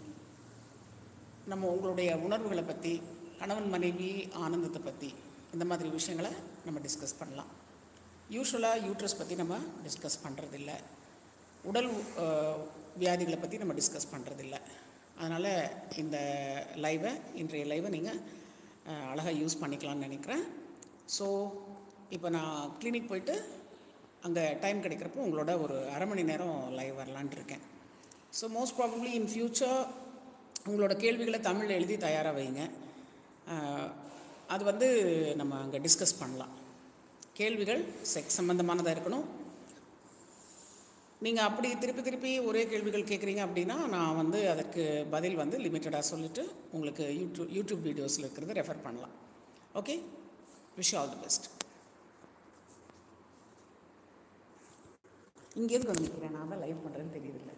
நம்ம 1.52 1.70
உங்களுடைய 1.76 2.10
உணர்வுகளை 2.26 2.64
பற்றி 2.72 2.94
கணவன் 3.42 3.70
மனைவி 3.76 4.10
ஆனந்தத்தை 4.46 4.82
பற்றி 4.90 5.10
இந்த 5.56 5.66
மாதிரி 5.70 5.90
விஷயங்களை 5.98 6.32
நம்ம 6.66 6.78
டிஸ்கஸ் 6.88 7.18
பண்ணலாம். 7.22 7.52
யூஸ்வலாக 8.36 8.84
யூட்ரஸ் 8.88 9.20
பற்றி 9.22 9.36
நம்ம 9.42 9.56
டிஸ்கஸ் 9.86 10.22
பண்ணுறதில்ல 10.26 10.72
உடல் 11.70 11.90
வியாதிகளை 13.02 13.38
பற்றி 13.40 13.58
நம்ம 13.64 13.74
டிஸ்கஸ் 13.80 14.12
பண்ணுறதில்ல 14.14 14.56
அதனால் 15.20 15.52
இந்த 16.04 16.18
லைவை 16.86 17.12
இன்றைய 17.42 17.66
லைவை 17.74 17.92
நீங்கள் 17.98 18.20
அழகாக 19.12 19.36
யூஸ் 19.42 19.62
பண்ணிக்கலாம்னு 19.62 20.08
நினைக்கிறேன். 20.08 20.44
ஸோ 21.16 21.26
இப்போ 22.16 22.28
நான் 22.38 22.74
கிளினிக் 22.80 23.10
போயிட்டு 23.12 23.36
அங்கே 24.28 24.44
டைம் 24.64 24.84
கிடைக்கிறப்போ 24.86 25.24
உங்களோட 25.26 25.52
ஒரு 25.64 25.78
அரை 25.96 26.06
மணி 26.12 26.24
நேரம் 26.32 26.58
லைவ் 26.80 27.00
வரலான்ட்டு 27.02 27.38
இருக்கேன். 27.40 27.64
So 28.38 28.46
most 28.58 28.78
probably 28.80 29.12
in 29.20 29.30
future 29.34 29.80
உங்களோட 30.70 30.94
கேள்விகளை 31.04 31.40
தமிழில் 31.48 31.78
எழுதி 31.80 31.96
தயாராக 32.06 32.38
வைங்க. 32.38 32.64
அது 34.54 34.64
வந்து 34.72 34.88
நம்ம 35.42 35.54
அங்கே 35.64 35.80
டிஸ்கஸ் 35.86 36.20
பண்ணலாம். 36.22 36.54
கேள்விகள் 37.40 37.82
செக்ஸ் 38.14 38.38
சம்மந்தமானதாக 38.40 38.96
இருக்கணும். 38.96 39.26
நீங்கள் 41.26 41.48
அப்படி 41.50 41.70
திருப்பி 41.84 42.02
திருப்பி 42.08 42.32
ஒரே 42.50 42.62
கேள்விகள் 42.72 43.10
கேட்குறீங்க 43.12 43.42
அப்படின்னா 43.48 43.78
நான் 43.96 44.20
வந்து 44.22 44.40
அதற்கு 44.54 44.84
பதில் 45.16 45.40
வந்து 45.44 45.58
லிமிட்டடாக 45.66 46.06
சொல்லிவிட்டு 46.12 46.44
உங்களுக்கு 46.76 47.06
யூடியூப் 47.22 47.54
யூடியூப் 47.58 47.86
வீடியோஸில் 47.90 48.26
இருக்கிறது 48.26 48.58
ரெஃபர் 48.60 48.86
பண்ணலாம். 48.88 49.16
Okay 49.82 49.96
wish 50.78 50.96
all 51.00 51.14
the 51.14 51.20
best 51.26 51.48
இங்கேருந்து 55.60 55.92
வந்து 55.92 56.06
நிற்கிறேன் 56.06 56.36
நான் 56.38 56.52
தான் 56.54 56.64
லைவ் 56.64 56.84
பண்ணுறேன்னு 56.86 57.16
தெரியவில்லை. 57.18 57.57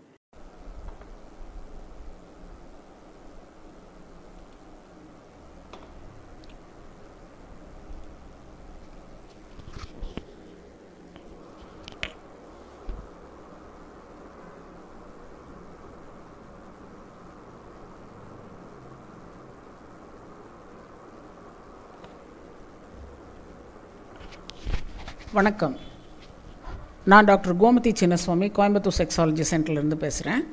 வணக்கம். 25.33 25.77
நான் 27.05 27.25
டாக்டர் 27.25 27.57
கோமதி 27.57 27.91
சின்னசுவாமி 27.99 28.47
கோயம்புத்தூர் 28.57 28.97
செக்ஸாலஜி 28.97 29.43
சென்டர்லேருந்து 29.51 29.95
பேசுகிறேன் 29.95 30.43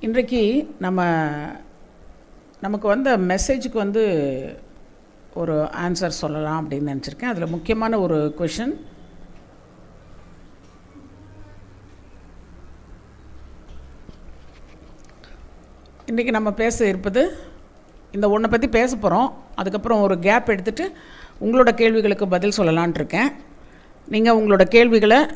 இன்றைக்கு 0.00 0.74
நம்ம 0.78 1.02
நமக்கு 2.60 2.88
வந்த 2.88 3.18
மெசேஜுக்கு 3.18 3.76
வந்து 3.84 4.04
ஒரு 5.34 5.56
ஆன்சர் 5.62 6.18
சொல்லலாம் 6.22 6.70
அப்படின்னு 6.70 6.92
நினச்சிருக்கேன். 6.92 7.32
அதில் 7.32 7.54
முக்கியமான 7.56 8.00
ஒரு 8.00 8.34
கொஷின் 8.38 8.76
இன்றைக்கி 16.12 16.30
நம்ம 16.30 16.52
பேச 16.52 16.86
இருப்பது 16.86 17.38
இந்த 18.12 18.30
ஒன்றை 18.30 18.50
பற்றி 18.50 18.68
பேச 18.68 18.96
போகிறோம் 18.96 19.44
அதுக்கப்புறம் 19.54 20.00
ஒரு 20.00 20.18
கேப் 20.18 20.48
எடுத்துகிட்டு 20.48 20.92
உங்களோட 21.40 21.70
கேள்விகளுக்கு 21.74 22.28
பதில் 22.28 22.54
சொல்லலான் 22.56 22.94
இருக்கேன். 22.94 23.32
நீங்கள் 24.08 24.36
உங்களோட 24.36 24.64
கேள்விகளை 24.64 25.26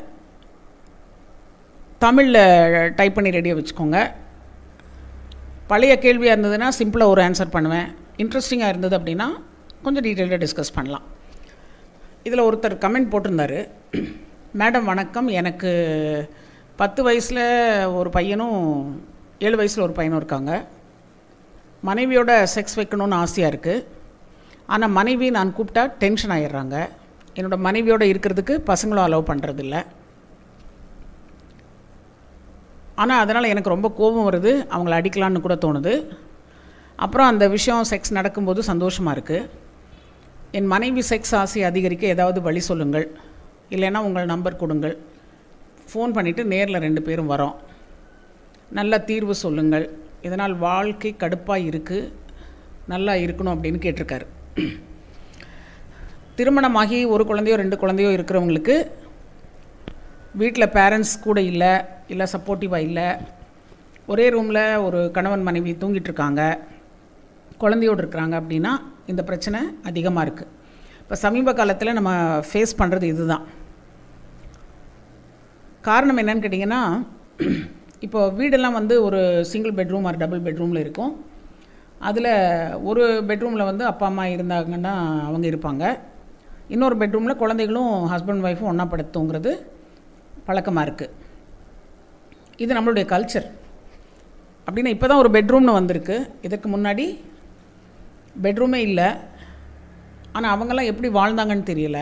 தமிழில் 1.97 2.93
டைப் 2.95 3.13
பண்ணி 3.13 3.29
ரெடியாக 3.29 3.59
வச்சுக்கோங்க. 3.59 4.11
பழைய 5.67 5.97
கேள்வியாக 5.97 6.41
இருந்ததுன்னா 6.41 6.69
சிம்பிளாக 6.79 7.05
ஒரு 7.05 7.21
ஆன்சர் 7.21 7.51
பண்ணுவேன். 7.51 7.87
இன்ட்ரெஸ்டிங்காக 8.17 8.67
இருந்தது 8.67 8.97
அப்படின்னா 8.99 9.27
கொஞ்சம் 9.83 10.03
டீட்டெயிலாக 10.03 10.43
டிஸ்கஸ் 10.45 10.75
பண்ணலாம். 10.75 11.01
இதில் 12.23 12.41
ஒருத்தர் 12.41 12.83
கமெண்ட் 12.85 13.13
போட்டிருந்தாரு. 13.13 13.69
மேடம் 14.57 14.83
வணக்கம். 14.83 15.27
எனக்கு 15.27 15.71
பத்து 16.75 17.03
வயசில் 17.03 17.85
ஒரு 17.85 18.09
பையனும் 18.09 19.11
ஏழு 19.45 19.55
வயசில் 19.59 19.85
ஒரு 19.85 19.93
பையனும் 19.97 20.19
இருக்காங்க. 20.21 20.51
மனைவியோட 21.89 22.31
செக்ஸ் 22.55 22.77
வைக்கணும்னு 22.79 23.19
ஆசையாக 23.23 23.51
இருக்குது 23.51 23.85
ஆனால் 24.73 24.93
மனைவி 24.97 25.27
நான் 25.37 25.55
கூப்பிட்டா 25.57 25.83
டென்ஷன் 26.03 26.33
ஆகிடுறாங்க 26.35 26.75
என்னோட 27.37 27.57
மனைவியோட 27.67 28.03
இருக்கிறதுக்கு 28.11 28.55
பசங்களும் 28.69 29.05
அலோவ் 29.07 29.29
பண்ணுறதில்ல 29.31 29.77
ஆனால் 33.03 33.21
அதனால் 33.23 33.51
எனக்கு 33.51 33.73
ரொம்ப 33.73 33.87
கோபம் 33.99 34.27
வருது. 34.27 34.51
அவங்கள 34.73 34.93
அடிக்கலான்னு 34.99 35.43
கூட 35.45 35.55
தோணுது. 35.65 35.93
அப்புறம் 37.03 37.29
அந்த 37.31 37.45
விஷயம் 37.55 37.87
செக்ஸ் 37.91 38.17
நடக்கும்போது 38.17 38.63
சந்தோஷமாக 38.71 39.15
இருக்குது 39.17 39.49
என் 40.57 40.71
மனைவி 40.73 41.03
செக்ஸ் 41.11 41.33
ஆசை 41.41 41.61
அதிகரிக்க 41.69 42.13
ஏதாவது 42.15 42.39
வழி 42.47 42.61
சொல்லுங்கள். 42.69 43.07
இல்லைன்னா 43.75 43.99
உங்கள் 44.07 44.31
நம்பர் 44.33 44.61
கொடுங்கள். 44.63 44.95
ஃபோன் 45.89 46.13
பண்ணிவிட்டு 46.17 46.43
நேரில் 46.53 46.83
ரெண்டு 46.85 47.01
பேரும் 47.07 47.31
வரோம். 47.33 47.55
நல்ல 48.77 48.93
தீர்வு 49.09 49.33
சொல்லுங்கள். 49.43 49.85
இதனால் 50.27 50.55
வாழ்க்கை 50.67 51.11
கடுப்பாக 51.23 51.67
இருக்குது 51.69 52.11
நல்லா 52.93 53.13
இருக்கணும் 53.23 53.53
அப்படின்னு 53.55 53.79
கேட்டிருக்காரு. 53.85 54.25
திருமணமாகி 56.37 56.99
ஒரு 57.13 57.23
குழந்தையோ 57.29 57.55
ரெண்டு 57.61 57.77
குழந்தையோ 57.81 58.11
இருக்கிறவங்களுக்கு 58.17 58.75
வீட்டில் 60.41 60.73
பேரண்ட்ஸ் 60.77 61.15
கூட 61.25 61.39
இல்லை 61.51 61.73
இல்லை 62.13 62.25
சப்போர்ட்டிவாக 62.33 62.85
இல்லை. 62.87 63.07
ஒரே 64.11 64.25
ரூமில் 64.35 64.63
ஒரு 64.85 64.99
கணவன் 65.17 65.45
மனைவி 65.47 65.73
தூங்கிட்டு 65.81 66.09
இருக்காங்க. 66.11 66.41
குழந்தையோடு 67.63 68.01
இருக்கிறாங்க 68.03 68.35
அப்படின்னா 68.41 68.71
இந்த 69.11 69.21
பிரச்சனை 69.29 69.59
அதிகமாக 69.89 70.25
இருக்குது 70.27 70.51
இப்போ 71.03 71.15
சமீப 71.25 71.53
காலத்தில் 71.59 71.97
நம்ம 71.97 72.11
ஃபேஸ் 72.49 72.79
பண்ணுறது 72.81 73.05
இதுதான். 73.13 73.45
காரணம் 75.87 76.19
என்னன்னு 76.21 76.43
கேட்டிங்கன்னா 76.43 76.81
இப்போ 78.05 78.19
வீடெல்லாம் 78.39 78.77
வந்து 78.79 78.95
ஒரு 79.07 79.19
சிங்கிள் 79.51 79.77
பெட்ரூம் 79.79 80.07
ஆர் 80.09 80.21
டபுள் 80.23 80.45
பெட்ரூமில் 80.47 80.83
இருக்கும். 80.83 81.13
அதில் 82.09 82.31
ஒரு 82.89 83.03
பெட்ரூமில் 83.29 83.69
வந்து 83.71 83.83
அப்பா 83.91 84.05
அம்மா 84.11 84.23
இருந்தாங்கன்னா 84.35 84.93
அவங்க 85.27 85.45
இருப்பாங்க. 85.51 85.83
இன்னொரு 86.75 86.95
பெட்ரூமில் 87.01 87.41
குழந்தைகளும் 87.43 87.91
ஹஸ்பண்ட் 88.13 88.45
ஒய்ஃபும் 88.47 88.71
ஒன்றா 88.71 88.85
படுத்துங்கிறது 88.93 89.51
பழக்கமாக 90.47 90.85
இருக்குது 90.87 91.13
இது 92.63 92.71
நம்மளுடைய 92.77 93.05
கல்ச்சர் 93.13 93.47
அப்படின்னா 94.67 94.91
இப்போ 94.95 95.07
தான் 95.11 95.21
ஒரு 95.21 95.29
பெட்ரூம்னு 95.35 95.77
வந்திருக்கு. 95.77 96.17
இதற்கு 96.47 96.67
முன்னாடி 96.75 97.05
பெட்ரூமே 98.43 98.79
இல்லை. 98.89 99.07
ஆனால் 100.35 100.53
அவங்கெல்லாம் 100.53 100.89
எப்படி 100.91 101.09
வாழ்ந்தாங்கன்னு 101.17 101.65
தெரியல. 101.71 101.99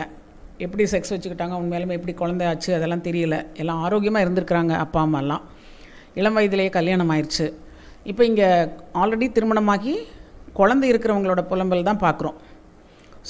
எப்படி 0.64 0.84
செக்ஸ் 0.92 1.12
வச்சுக்கிட்டாங்க 1.14 1.54
உண்மையிலுமே 1.62 1.96
எப்படி 1.98 2.14
குழந்தை 2.20 2.44
ஆச்சு 2.50 2.70
அதெல்லாம் 2.76 3.06
தெரியல. 3.08 3.36
எல்லாம் 3.62 3.82
ஆரோக்கியமாக 3.86 4.24
இருந்திருக்கிறாங்க 4.26 4.74
அப்பா 4.84 5.00
அம்மாலாம். 5.06 5.42
இளம் 6.20 6.36
வயதிலேயே 6.38 6.70
கல்யாணம் 6.78 7.10
ஆயிடுச்சு 7.14 7.46
இப்போ 8.10 8.22
இங்கே 8.30 8.48
ஆல்ரெடி 9.02 9.26
திருமணமாகி 9.36 9.94
குழந்தை 10.58 10.86
இருக்கிறவங்களோட 10.92 11.42
புலம்பல் 11.50 11.88
தான் 11.88 12.02
பார்க்குறோம். 12.06 12.38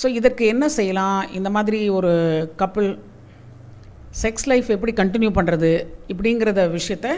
ஸோ 0.01 0.07
இதற்கு 0.19 0.45
என்ன 0.53 0.65
செய்யலாம்? 0.79 1.19
இந்த 1.39 1.49
மாதிரி 1.57 1.81
ஒரு 1.99 2.13
கப்புள் 2.61 2.89
செக்ஸ் 4.23 4.49
லைஃப் 4.51 4.69
எப்படி 4.77 4.93
கண்டினியூ 5.01 5.31
பண்ணுறது 5.39 5.71
இப்படிங்கிறத 6.13 6.63
விஷயத்த 6.79 7.09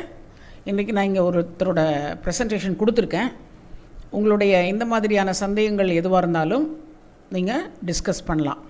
இன்றைக்கி 0.71 0.93
நான் 0.97 1.09
இங்கே 1.11 1.23
ஒருத்தரோட 1.29 1.81
ப்ரெசன்டேஷன் 2.25 2.79
கொடுத்துருக்கேன். 2.81 3.31
உங்களுடைய 4.19 4.53
இந்த 4.73 4.85
மாதிரியான 4.93 5.31
சந்தேகங்கள் 5.45 5.99
எதுவாக 6.01 6.23
இருந்தாலும் 6.23 6.67
நீங்கள் 7.37 7.65
டிஸ்கஸ் 7.89 8.27
பண்ணலாம். 8.29 8.61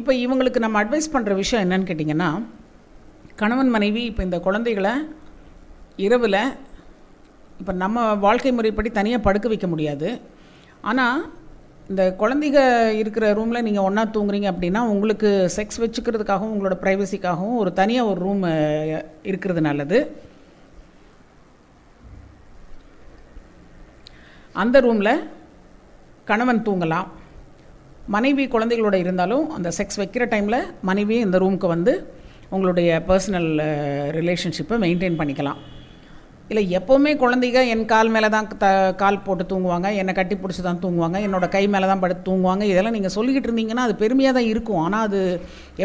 இப்போ 0.00 0.12
இவங்களுக்கு 0.24 0.60
நம்ம 0.64 0.78
அட்வைஸ் 0.82 1.14
பண்ணுற 1.14 1.32
விஷயம் 1.42 1.64
என்னன்னு 1.64 1.88
கேட்டிங்கன்னா 1.90 2.30
கணவன் 3.42 3.72
மனைவி 3.76 4.02
இப்போ 4.10 4.22
இந்த 4.28 4.38
குழந்தைகளை 4.46 4.92
இரவில் 6.06 6.40
இப்போ 7.60 7.72
நம்ம 7.82 8.06
வாழ்க்கை 8.24 8.50
முறைப்படி 8.56 8.90
தனியாக 8.98 9.24
படுக்க 9.26 9.46
வைக்க 9.52 9.66
முடியாது. 9.72 10.08
ஆனால் 10.90 11.20
இந்த 11.90 12.02
குழந்தைங்க 12.20 12.60
இருக்கிற 13.00 13.26
ரூமில் 13.38 13.64
நீங்கள் 13.66 13.86
ஒன்றா 13.88 14.02
தூங்குறீங்க 14.14 14.48
அப்படின்னா 14.52 14.80
உங்களுக்கு 14.92 15.28
செக்ஸ் 15.54 15.80
வச்சுக்கிறதுக்காகவும் 15.82 16.52
உங்களோட 16.54 16.76
ப்ரைவசிக்காகவும் 16.82 17.56
ஒரு 17.62 17.70
தனியாக 17.80 18.10
ஒரு 18.10 18.20
ரூம் 18.26 18.44
இருக்கிறது 19.30 19.62
நல்லது. 19.68 19.98
அந்த 24.62 24.76
ரூமில் 24.86 25.14
கணவன் 26.30 26.66
தூங்கலாம். 26.68 27.08
மனைவி 28.16 28.44
குழந்தைகளோட 28.52 28.96
இருந்தாலும் 29.04 29.46
அந்த 29.56 29.68
செக்ஸ் 29.78 30.00
வைக்கிற 30.02 30.24
டைமில் 30.34 30.60
மனைவி 30.90 31.16
இந்த 31.26 31.38
ரூமுக்கு 31.44 31.68
வந்து 31.74 31.94
உங்களுடைய 32.54 32.90
பர்சனல் 33.08 33.50
ரிலேஷன்ஷிப்பை 34.18 34.76
மெயின்டைன் 34.84 35.18
பண்ணிக்கலாம். 35.20 35.58
இல்லை 36.50 36.62
எப்போவுமே 36.76 37.10
குழந்தைங்க 37.22 37.62
என் 37.72 37.84
கால் 37.90 38.10
மேலே 38.12 38.28
தான் 38.34 38.46
த 38.62 38.68
கால் 39.00 39.24
போட்டு 39.24 39.44
தூங்குவாங்க 39.50 39.88
என்னை 40.00 40.12
கட்டி 40.18 40.36
பிடிச்சி 40.42 40.62
தான் 40.66 40.80
தூங்குவாங்க 40.84 41.18
என்னோடய 41.26 41.52
கை 41.54 41.62
மேலே 41.74 41.86
தான் 41.90 42.02
படுத்து 42.04 42.22
தூங்குவாங்க 42.28 42.62
இதெல்லாம் 42.70 42.96
நீங்கள் 42.96 43.14
சொல்லிக்கிட்டு 43.16 43.48
இருந்தீங்கன்னா 43.48 43.84
அது 43.86 43.94
பெருமையாக 44.02 44.34
தான் 44.38 44.48
இருக்கும். 44.52 44.80
ஆனால் 44.84 45.04
அது 45.08 45.20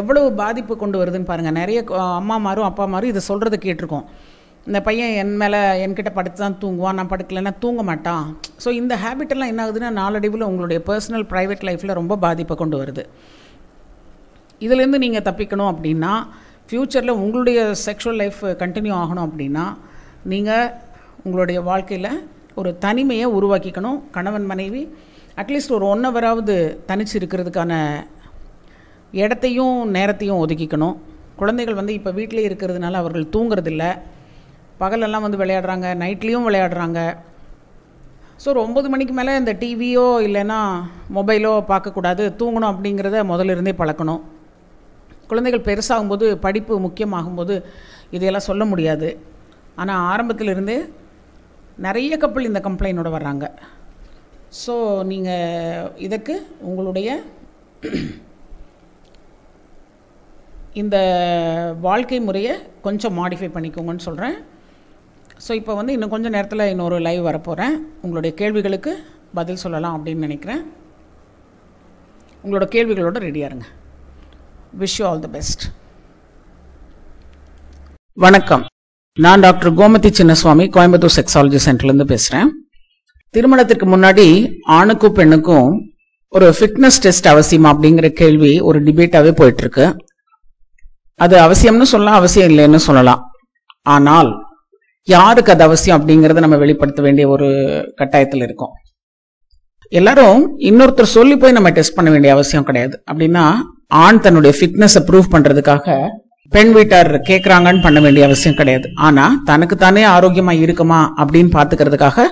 எவ்வளவு 0.01 0.29
பாதிப்பு 0.41 0.75
கொண்டு 0.84 1.00
வருதுன்னு 1.01 1.29
பாருங்கள் 1.32 1.58
நிறைய 1.60 1.82
அம்மாமாரும் 2.22 2.70
அப்பா 2.70 2.86
மாரும் 2.93 3.13
இதை 3.13 3.24
சொல்கிறத 3.29 3.60
கேட்டிருக்கோம். 3.65 4.08
இந்த 4.70 4.79
பையன் 4.88 5.13
என் 5.22 5.36
மேலே 5.43 5.62
என்கிட்ட 5.86 6.12
படுத்து 6.17 6.39
தான் 6.46 6.60
தூங்குவான் 6.63 6.98
நான் 7.00 7.12
படுக்கலைன்னா 7.13 7.53
தூங்க 7.63 7.82
மாட்டான். 7.89 8.25
ஸோ 8.63 8.70
இந்த 8.82 8.96
ஹேபிட்டெல்லாம் 9.05 9.51
என்ன 9.53 9.63
ஆகுதுன்னா 9.65 9.89
நாளடைவில் 10.01 10.50
உங்களுடைய 10.50 10.82
பர்சனல் 10.89 11.25
ப்ரைவேட் 11.32 11.65
லைஃப்பில் 11.70 11.98
ரொம்ப 12.01 12.17
பாதிப்பை 12.25 12.55
கொண்டு 12.62 12.77
வருது. 12.82 13.03
இதுலேருந்து 14.65 15.05
நீங்கள் 15.05 15.25
தப்பிக்கணும் 15.29 15.72
அப்படின்னா 15.74 16.13
ஃப்யூச்சரில் 16.70 17.20
உங்களுடைய 17.22 17.60
செக்ஷுவல் 17.88 18.22
லைஃப் 18.24 18.43
கண்டினியூ 18.62 18.93
ஆகணும் 19.03 19.27
அப்படின்னா 19.29 19.65
நீங்கள் 20.32 20.74
உங்களுடைய 21.24 21.62
வாழ்க்கையில் 21.62 22.12
ஒரு 22.60 22.70
தனிமையை 22.84 23.25
உருவாக்கிக்கணும். 23.38 23.98
கணவன் 24.15 24.46
மனைவி 24.51 24.82
அட்லீஸ்ட் 25.42 25.74
ஒரு 25.77 25.86
ஒன் 25.94 26.06
ஹவராவது 26.08 26.56
தனிச்சு 26.89 27.15
இருக்கிறதுக்கான 27.20 27.72
இடத்தையும் 29.24 29.77
நேரத்தையும் 29.96 30.42
ஒதுக்கிக்கணும். 30.44 30.96
குழந்தைகள் 31.39 31.80
வந்து 31.80 31.94
இப்போ 31.94 32.12
வீட்டிலே 32.12 32.46
இருக்கிறதுனால 32.50 33.00
அவர்கள் 33.01 33.32
தூங்குறதில்ல. 33.36 33.84
பகலெல்லாம் 34.84 35.25
வந்து 35.25 35.42
விளையாடுறாங்க 35.44 35.89
நைட்லேயும் 36.03 36.48
விளையாடுறாங்க. 36.50 37.00
ஸோ 38.44 38.48
ஒரு 38.53 38.62
ஒம்பது 38.68 38.88
மணிக்கு 38.94 39.13
மேலே 39.13 39.36
இந்த 39.42 39.53
டிவியோ 39.63 40.08
இல்லைன்னா 40.27 40.62
மொபைலோ 41.18 41.53
பார்க்கக்கூடாது. 41.72 42.24
தூங்கணும் 42.39 42.72
அப்படிங்கிறத 42.74 43.20
முதல்ல 43.34 43.56
இருந்தே 43.56 43.75
பழக்கணும். 43.84 44.24
குழந்தைகள் 45.27 45.68
பெருசாகும்போது 45.70 46.25
படிப்பு 46.48 46.74
முக்கியமாகும்போது 46.88 47.56
இதையெல்லாம் 48.15 48.50
சொல்ல 48.50 48.65
முடியாது. 48.65 49.10
ஆனால் 49.82 50.03
ஆரம்பத்திலிருந்தே 50.12 50.77
நிறைய 51.86 52.13
கப்பல் 52.24 52.50
இந்த 52.50 52.60
கம்ப்ளைண்டோட 52.65 53.10
வர்றாங்க. 53.15 53.46
ஸோ 54.63 54.74
நீங்கள் 55.12 55.88
இதற்கு 56.08 56.36
உங்களுடைய 56.70 57.08
இந்த 60.82 60.98
வாழ்க்கை 61.88 62.20
முறையை 62.27 62.53
கொஞ்சம் 62.86 63.18
மாடிஃபை 63.20 63.50
பண்ணிக்கோங்கன்னு 63.56 64.08
சொல்கிறேன் 64.08 64.38
ஸோ 65.46 65.51
இப்போ 65.60 65.74
வந்து 65.80 65.96
இன்னும் 65.96 66.13
கொஞ்சம் 66.13 66.36
நேரத்தில் 66.36 66.72
இன்னொரு 66.74 66.98
லைவ் 67.08 67.27
வரப்போகிறேன் 67.30 67.75
உங்களுடைய 68.03 68.32
கேள்விகளுக்கு 68.42 68.94
பதில் 69.39 69.62
சொல்லலாம் 69.63 69.96
அப்படின்னு 69.98 70.25
நினைக்கிறேன். 70.27 70.62
உங்களோட 72.44 72.68
கேள்விகளோட 72.75 73.18
ரெடியாக 73.27 73.50
இருங்க. 73.50 73.68
Wish 74.84 74.98
you 75.00 75.06
all 75.10 75.25
the 75.25 75.32
best 75.38 75.65
வணக்கம். 78.25 78.65
நான் 79.17 79.39
டாக்டர் 79.39 79.74
கோமதி 79.74 80.10
சின்னசுவாமி 80.17 80.65
கோயம்புத்தூர் 80.75 81.15
செக்ஸாலஜி 81.15 81.60
சென்டர்லேருந்து 81.65 82.05
பேசுகிறேன் 82.12 82.48
திருமணத்திற்கு 83.29 83.86
முன்னாடி 83.86 84.25
ஆணுக்கும் 84.77 85.13
பெண்ணுக்கும் 85.13 85.67
ஒரு 86.29 86.48
ஃபிட்னஸ் 86.60 86.98
டெஸ்ட் 87.01 87.27
அவசியமா 87.27 87.70
அப்படிங்கிற 87.74 88.10
கேள்வி 88.22 88.60
ஒரு 88.60 88.79
டிபேட்டாகவே 88.84 89.34
போயிட்டுருக்கு. 89.39 89.86
அது 91.20 91.38
அவசியம்னு 91.38 91.82
சொல்லலாம் 91.82 92.20
அவசியம் 92.22 92.50
இல்லைன்னு 92.50 92.75
சொல்லலாம். 92.75 93.22
ஆனால் 93.82 94.32
யாருக்கு 95.08 95.51
அது 95.51 95.63
அவசியம் 95.63 96.00
அப்படிங்கிறத 96.00 96.46
நம்ம 96.46 96.58
வெளிப்படுத்த 96.58 97.01
வேண்டிய 97.01 97.27
ஒரு 97.27 97.50
கட்டாயத்தில் 98.01 98.43
இருக்கோம். 98.48 98.74
எல்லாரும் 99.88 100.58
இன்னொருத்தர் 100.58 101.15
சொல்லி 101.17 101.38
போய் 101.38 101.51
நம்ம 101.51 101.70
டெஸ்ட் 101.70 101.98
பண்ண 102.00 102.12
வேண்டிய 102.12 102.34
அவசியம் 102.34 102.63
கிடையாது. 102.63 103.03
அப்படின்னா 103.12 103.46
ஆண் 103.88 104.20
தன்னுடைய 104.20 104.53
ஃபிட்னஸை 104.60 105.03
ப்ரூவ் 105.10 105.34
பண்ணுறதுக்காக 105.36 105.98
பெண் 106.52 106.72
வீட்டார் 106.72 107.12
கேட்குறாங்கன்னு 107.30 107.82
பண்ண 107.84 108.00
வேண்டிய 108.00 108.24
அவசியம் 108.28 108.58
கிடையாது. 108.60 108.88
ஆனா 109.08 109.26
தனக்கு 109.46 109.76
தானே 109.76 110.04
ஆரோக்கியமா 110.16 110.54
இருக்குமா 110.64 111.00
அப்படின்னு 111.22 111.52
பாத்துக்கிறதுக்காக 111.58 112.26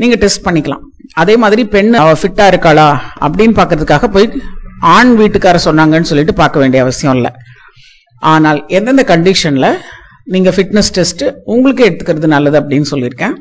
நீங்க 0.00 0.16
டெஸ்ட் 0.22 0.44
பண்ணிக்கலாம். 0.46 0.82
அதே 1.22 1.34
மாதிரி 1.42 1.62
பெண் 1.74 1.92
அவ 2.02 2.10
ஃபிட்டா 2.20 2.46
இருக்காளா 2.52 2.88
அப்படின்னு 3.26 3.54
பாக்குறதுக்காக 3.60 4.08
போய் 4.16 4.28
ஆண் 4.96 5.12
வீட்டுக்கார 5.20 5.58
சொன்னாங்கன்னு 5.64 6.10
சொல்லிட்டு 6.10 6.34
பார்க்க 6.40 6.62
வேண்டிய 6.62 6.82
அவசியம் 6.82 7.16
இல்லை. 7.18 7.30
ஆனால் 8.32 8.60
எந்தெந்த 8.76 9.04
கண்டிஷன்ல 9.12 9.68
நீங்க 10.34 10.50
ஃபிட்னஸ் 10.56 10.92
டெஸ்ட் 10.98 11.24
உங்களுக்கு 11.54 11.82
எடுத்துக்கிறது 11.88 12.28
நல்லது 12.34 12.56
அப்படின்னு 12.60 12.90
சொல்லியிருக்கேன். 12.90 13.34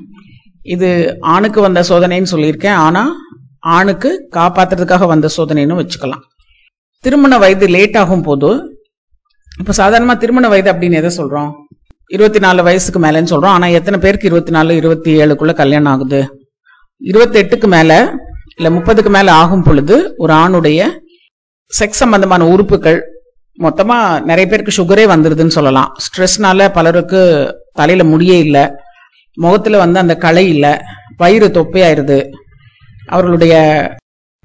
இது 0.76 0.90
ஆணுக்கு 1.34 1.60
வந்த 1.62 1.84
சோதனைன்னு 1.90 2.32
சொல்லியிருக்கேன். 2.32 2.78
ஆனா 2.86 3.04
ஆணுக்கு 3.76 4.10
காப்பாத்துறதுக்காக 4.36 5.06
வந்த 5.14 5.30
சோதனைன்னு 5.38 5.80
வச்சுக்கலாம். 5.82 6.24
திருமண 7.04 7.38
வயது 7.44 7.68
லேட் 7.75 7.98
ஆகும் 8.01 8.25
போது 8.29 8.50
இப்போ 9.59 9.74
சாதாரணமாக 9.74 10.20
திருமண 10.20 10.48
வயது 10.48 10.74
அப்படின்னு 10.74 10.91
எதை 10.91 11.09
சொல்கிறோம் 11.09 11.51
இருபத்தி 12.07 12.39
நாலு 12.39 12.63
வயசுக்கு 12.63 13.00
மேலேன்னு 13.00 13.31
சொல்கிறோம் 13.31 13.53
ஆனால் 13.53 13.70
எத்தனை 13.70 14.00
பேருக்கு 14.00 14.27
இருபத்தி 14.27 14.51
நாலு 14.51 14.75
இருபத்தி 14.75 15.11
ஏழுக்குள்ளே 15.22 15.53
கல்யாணம் 15.53 15.91
ஆகுது? 15.91 16.20
இருபத்தெட்டுக்கு 17.01 17.67
மேலே 17.67 17.98
இல்லை 18.57 18.70
முப்பதுக்கு 18.77 19.09
மேலே 19.09 19.31
ஆகும் 19.31 19.63
பொழுது 19.63 20.15
ஒரு 20.17 20.33
ஆணுடைய 20.33 20.81
செக்ஸ் 21.79 22.01
சம்பந்தமான 22.03 22.46
உறுப்புகள் 22.48 23.00
மொத்தமாக 23.57 24.20
நிறைய 24.20 24.46
பேருக்கு 24.48 24.77
சுகரே 24.77 25.05
வந்துடுதுன்னு 25.13 25.57
சொல்லலாம். 25.57 25.89
ஸ்ட்ரெஸ்னால 26.05 26.70
பலருக்கு 26.70 27.22
தலையில் 27.74 28.11
முடியே 28.13 28.37
இல்லை. 28.46 28.65
முகத்தில் 29.33 29.81
வந்து 29.83 30.00
அந்த 30.00 30.15
களை 30.15 30.50
இல்லை. 30.50 30.74
வயிறு 31.17 31.48
தொப்பையாயிருது. 31.48 32.20
அவர்களுடைய 33.07 33.55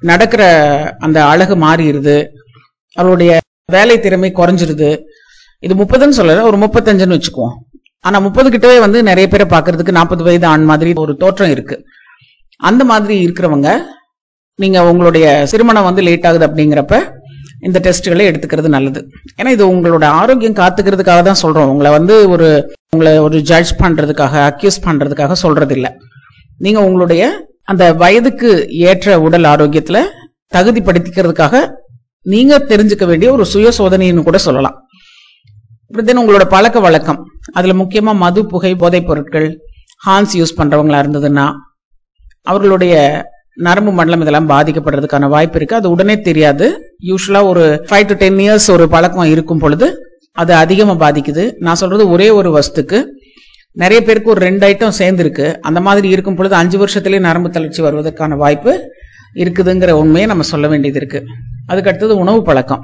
நடக்கிற 0.01 0.43
அந்த 0.99 1.25
அழகு 1.25 1.55
மாறிடுது. 1.55 2.17
அவருடைய 2.97 3.39
வேலை 3.75 3.95
திறமை 4.05 4.29
குறைஞ்சிருது. 4.39 4.91
இது 5.63 5.73
முப்பதுன்னு 5.81 6.17
சொல்லல 6.19 6.45
ஒரு 6.49 6.57
முப்பத்தஞ்சுன்னு 6.63 7.17
வச்சுக்குவோம். 7.17 7.55
ஆனா 8.07 8.17
முப்பது 8.27 8.47
கிட்டவே 8.53 8.77
வந்து 8.85 8.99
நிறைய 9.09 9.25
பேரை 9.33 9.45
பாக்குறதுக்கு 9.53 9.97
நாற்பது 9.97 10.23
வயது 10.27 10.47
ஆண் 10.53 10.69
மாதிரி 10.71 10.91
ஒரு 11.03 11.13
தோற்றம் 11.23 11.51
இருக்கு. 11.55 11.75
அந்த 12.69 12.83
மாதிரி 12.91 13.15
இருக்கிறவங்க 13.25 13.69
நீங்க 14.59 14.79
உங்களுடைய 14.89 15.27
திருமணம் 15.51 15.87
வந்து 15.89 16.01
லேட் 16.07 16.25
ஆகுது 16.29 16.45
அப்படிங்கிறப்ப 16.47 16.95
இந்த 17.67 17.77
டெஸ்ட்களை 17.85 18.23
எடுத்துக்கிறது 18.29 18.69
நல்லது. 18.75 19.01
ஏன்னா 19.39 19.51
இது 19.55 19.63
உங்களோட 19.73 20.05
ஆரோக்கியம் 20.21 20.57
காத்துக்கிறதுக்காக 20.59 21.21
தான் 21.27 21.41
சொல்றோம். 21.43 21.69
உங்களை 21.73 21.91
வந்து 21.97 22.15
ஒரு 22.33 22.47
உங்களை 22.93 23.13
ஒரு 23.25 23.37
ஜட்ஜ் 23.49 23.71
பண்றதுக்காக 23.83 24.35
அக்யூஸ் 24.49 24.83
பண்றதுக்காக 24.87 25.35
சொல்றது 25.43 25.73
இல்லை 25.77 25.91
நீங்க 26.65 26.79
உங்களுடைய 26.87 27.23
அந்த 27.71 27.83
வயதுக்கு 28.01 28.49
ஏற்ற 28.89 29.15
உடல் 29.27 29.47
ஆரோக்கியத்துல 29.53 29.99
தகுதிப்படுத்திக்கிறதுக்காக 30.55 31.61
நீங்க 32.23 32.59
தெரிஞ்சுக்க 32.59 33.05
வேண்டிய 33.05 33.31
ஒரு 33.31 33.45
சுய 33.45 33.71
சோதனைன்னு 33.77 34.23
கூட 34.23 34.37
சொல்லலாம். 34.37 34.75
தென் 36.05 36.19
உங்களோட 36.19 36.45
பழக்க 36.45 36.79
வழக்கம். 36.79 37.19
அதுல 37.53 37.73
முக்கியமா 37.73 38.15
மது 38.15 38.45
புகை 38.45 38.75
போதைப் 38.75 39.07
பொருட்கள் 39.07 39.47
ஹான்ஸ் 40.05 40.33
யூஸ் 40.33 40.57
பண்றவங்களா 40.57 40.99
இருந்ததுன்னா 41.03 41.51
அவர்களுடைய 42.41 43.25
நரம்பு 43.55 43.91
மண்டலம் 43.91 44.21
இதெல்லாம் 44.21 44.49
பாதிக்கப்படுறதுக்கான 44.49 45.27
வாய்ப்பு 45.29 45.57
இருக்கு. 45.57 45.75
அது 45.75 45.89
உடனே 45.89 46.21
தெரியாது. 46.21 46.95
யூஸ்வலா 47.07 47.43
ஒரு 47.43 47.85
ஃபைவ் 47.89 48.05
டு 48.05 48.13
டென் 48.13 48.37
இயர்ஸ் 48.37 48.69
ஒரு 48.71 48.89
பழக்கம் 48.89 49.31
இருக்கும் 49.35 49.59
பொழுது 49.59 49.97
அது 50.31 50.53
அதிகமா 50.53 51.09
பாதிக்குது. 51.09 51.53
நான் 51.57 51.75
சொல்றது 51.75 52.09
ஒரே 52.09 52.29
ஒரு 52.29 52.49
வஸ்துக்கு. 52.57 53.03
நிறைய 53.71 54.03
பேருக்கு 54.03 54.29
ஒரு 54.29 54.39
ரெண்டு 54.39 54.67
ஐட்டம் 54.67 54.97
சேர்ந்துருக்கு. 54.99 55.45
அந்த 55.57 55.81
மாதிரி 55.81 56.09
இருக்கும் 56.09 56.35
பொழுது 56.35 56.55
அஞ்சு 56.55 56.85
வருஷத்துலேயே 56.85 57.19
நரம்பு 57.19 57.49
தளர்ச்சி 57.49 57.81
வருவதற்கான 57.83 58.35
வாய்ப்பு 58.35 58.79
இருக்குதுங்கிற 59.35 59.91
உண்மையை 59.91 60.25
நம்ம 60.25 60.43
சொல்ல 60.43 60.67
வேண்டியது 60.67 60.99
இருக்குது 60.99 61.25
அதுக்கு 61.69 61.89
அடுத்தது 61.91 62.15
உணவு 62.23 62.39
பழக்கம். 62.49 62.83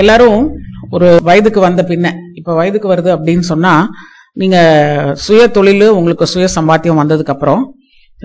எல்லாரும் 0.00 0.40
ஒரு 0.96 1.08
வயதுக்கு 1.28 1.60
வந்த 1.66 1.82
பின்ன 1.90 2.06
இப்போ 2.38 2.52
வயதுக்கு 2.60 2.88
வருது 2.92 3.10
அப்படின்னு 3.16 3.44
சொன்னால் 3.52 3.84
நீங்கள் 4.40 5.14
சுய 5.24 5.42
தொழில் 5.56 5.86
உங்களுக்கு 5.98 6.26
சுய 6.34 6.46
சம்பாத்தியம் 6.58 7.00
வந்ததுக்கப்புறம் 7.02 7.62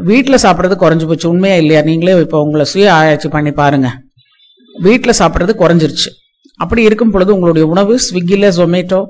வீட்டில் 0.09 0.43
சாப்பிட்றது 0.43 0.75
குறைஞ்சி 0.83 1.05
போச்சு. 1.09 1.27
உண்மையா 1.33 1.55
இல்லையா? 1.61 1.81
நீங்களே 1.89 2.13
இப்போ 2.25 2.39
உங்களை 2.45 2.65
சுய 2.73 2.87
ஆராய்ச்சி 2.97 3.29
பண்ணி 3.35 3.51
பாருங்க. 3.61 3.89
வீட்டில் 4.75 5.19
சாப்பிட்றது 5.19 5.53
குறைஞ்சிருச்சு. 5.61 6.09
அப்படி 6.63 6.81
இருக்கும் 6.89 7.13
பொழுது 7.13 7.31
உங்களுடைய 7.35 7.65
உணவு 7.73 7.93
ஸ்விக்கியில் 8.05 8.53
ஜொமேட்டோ 8.57 9.01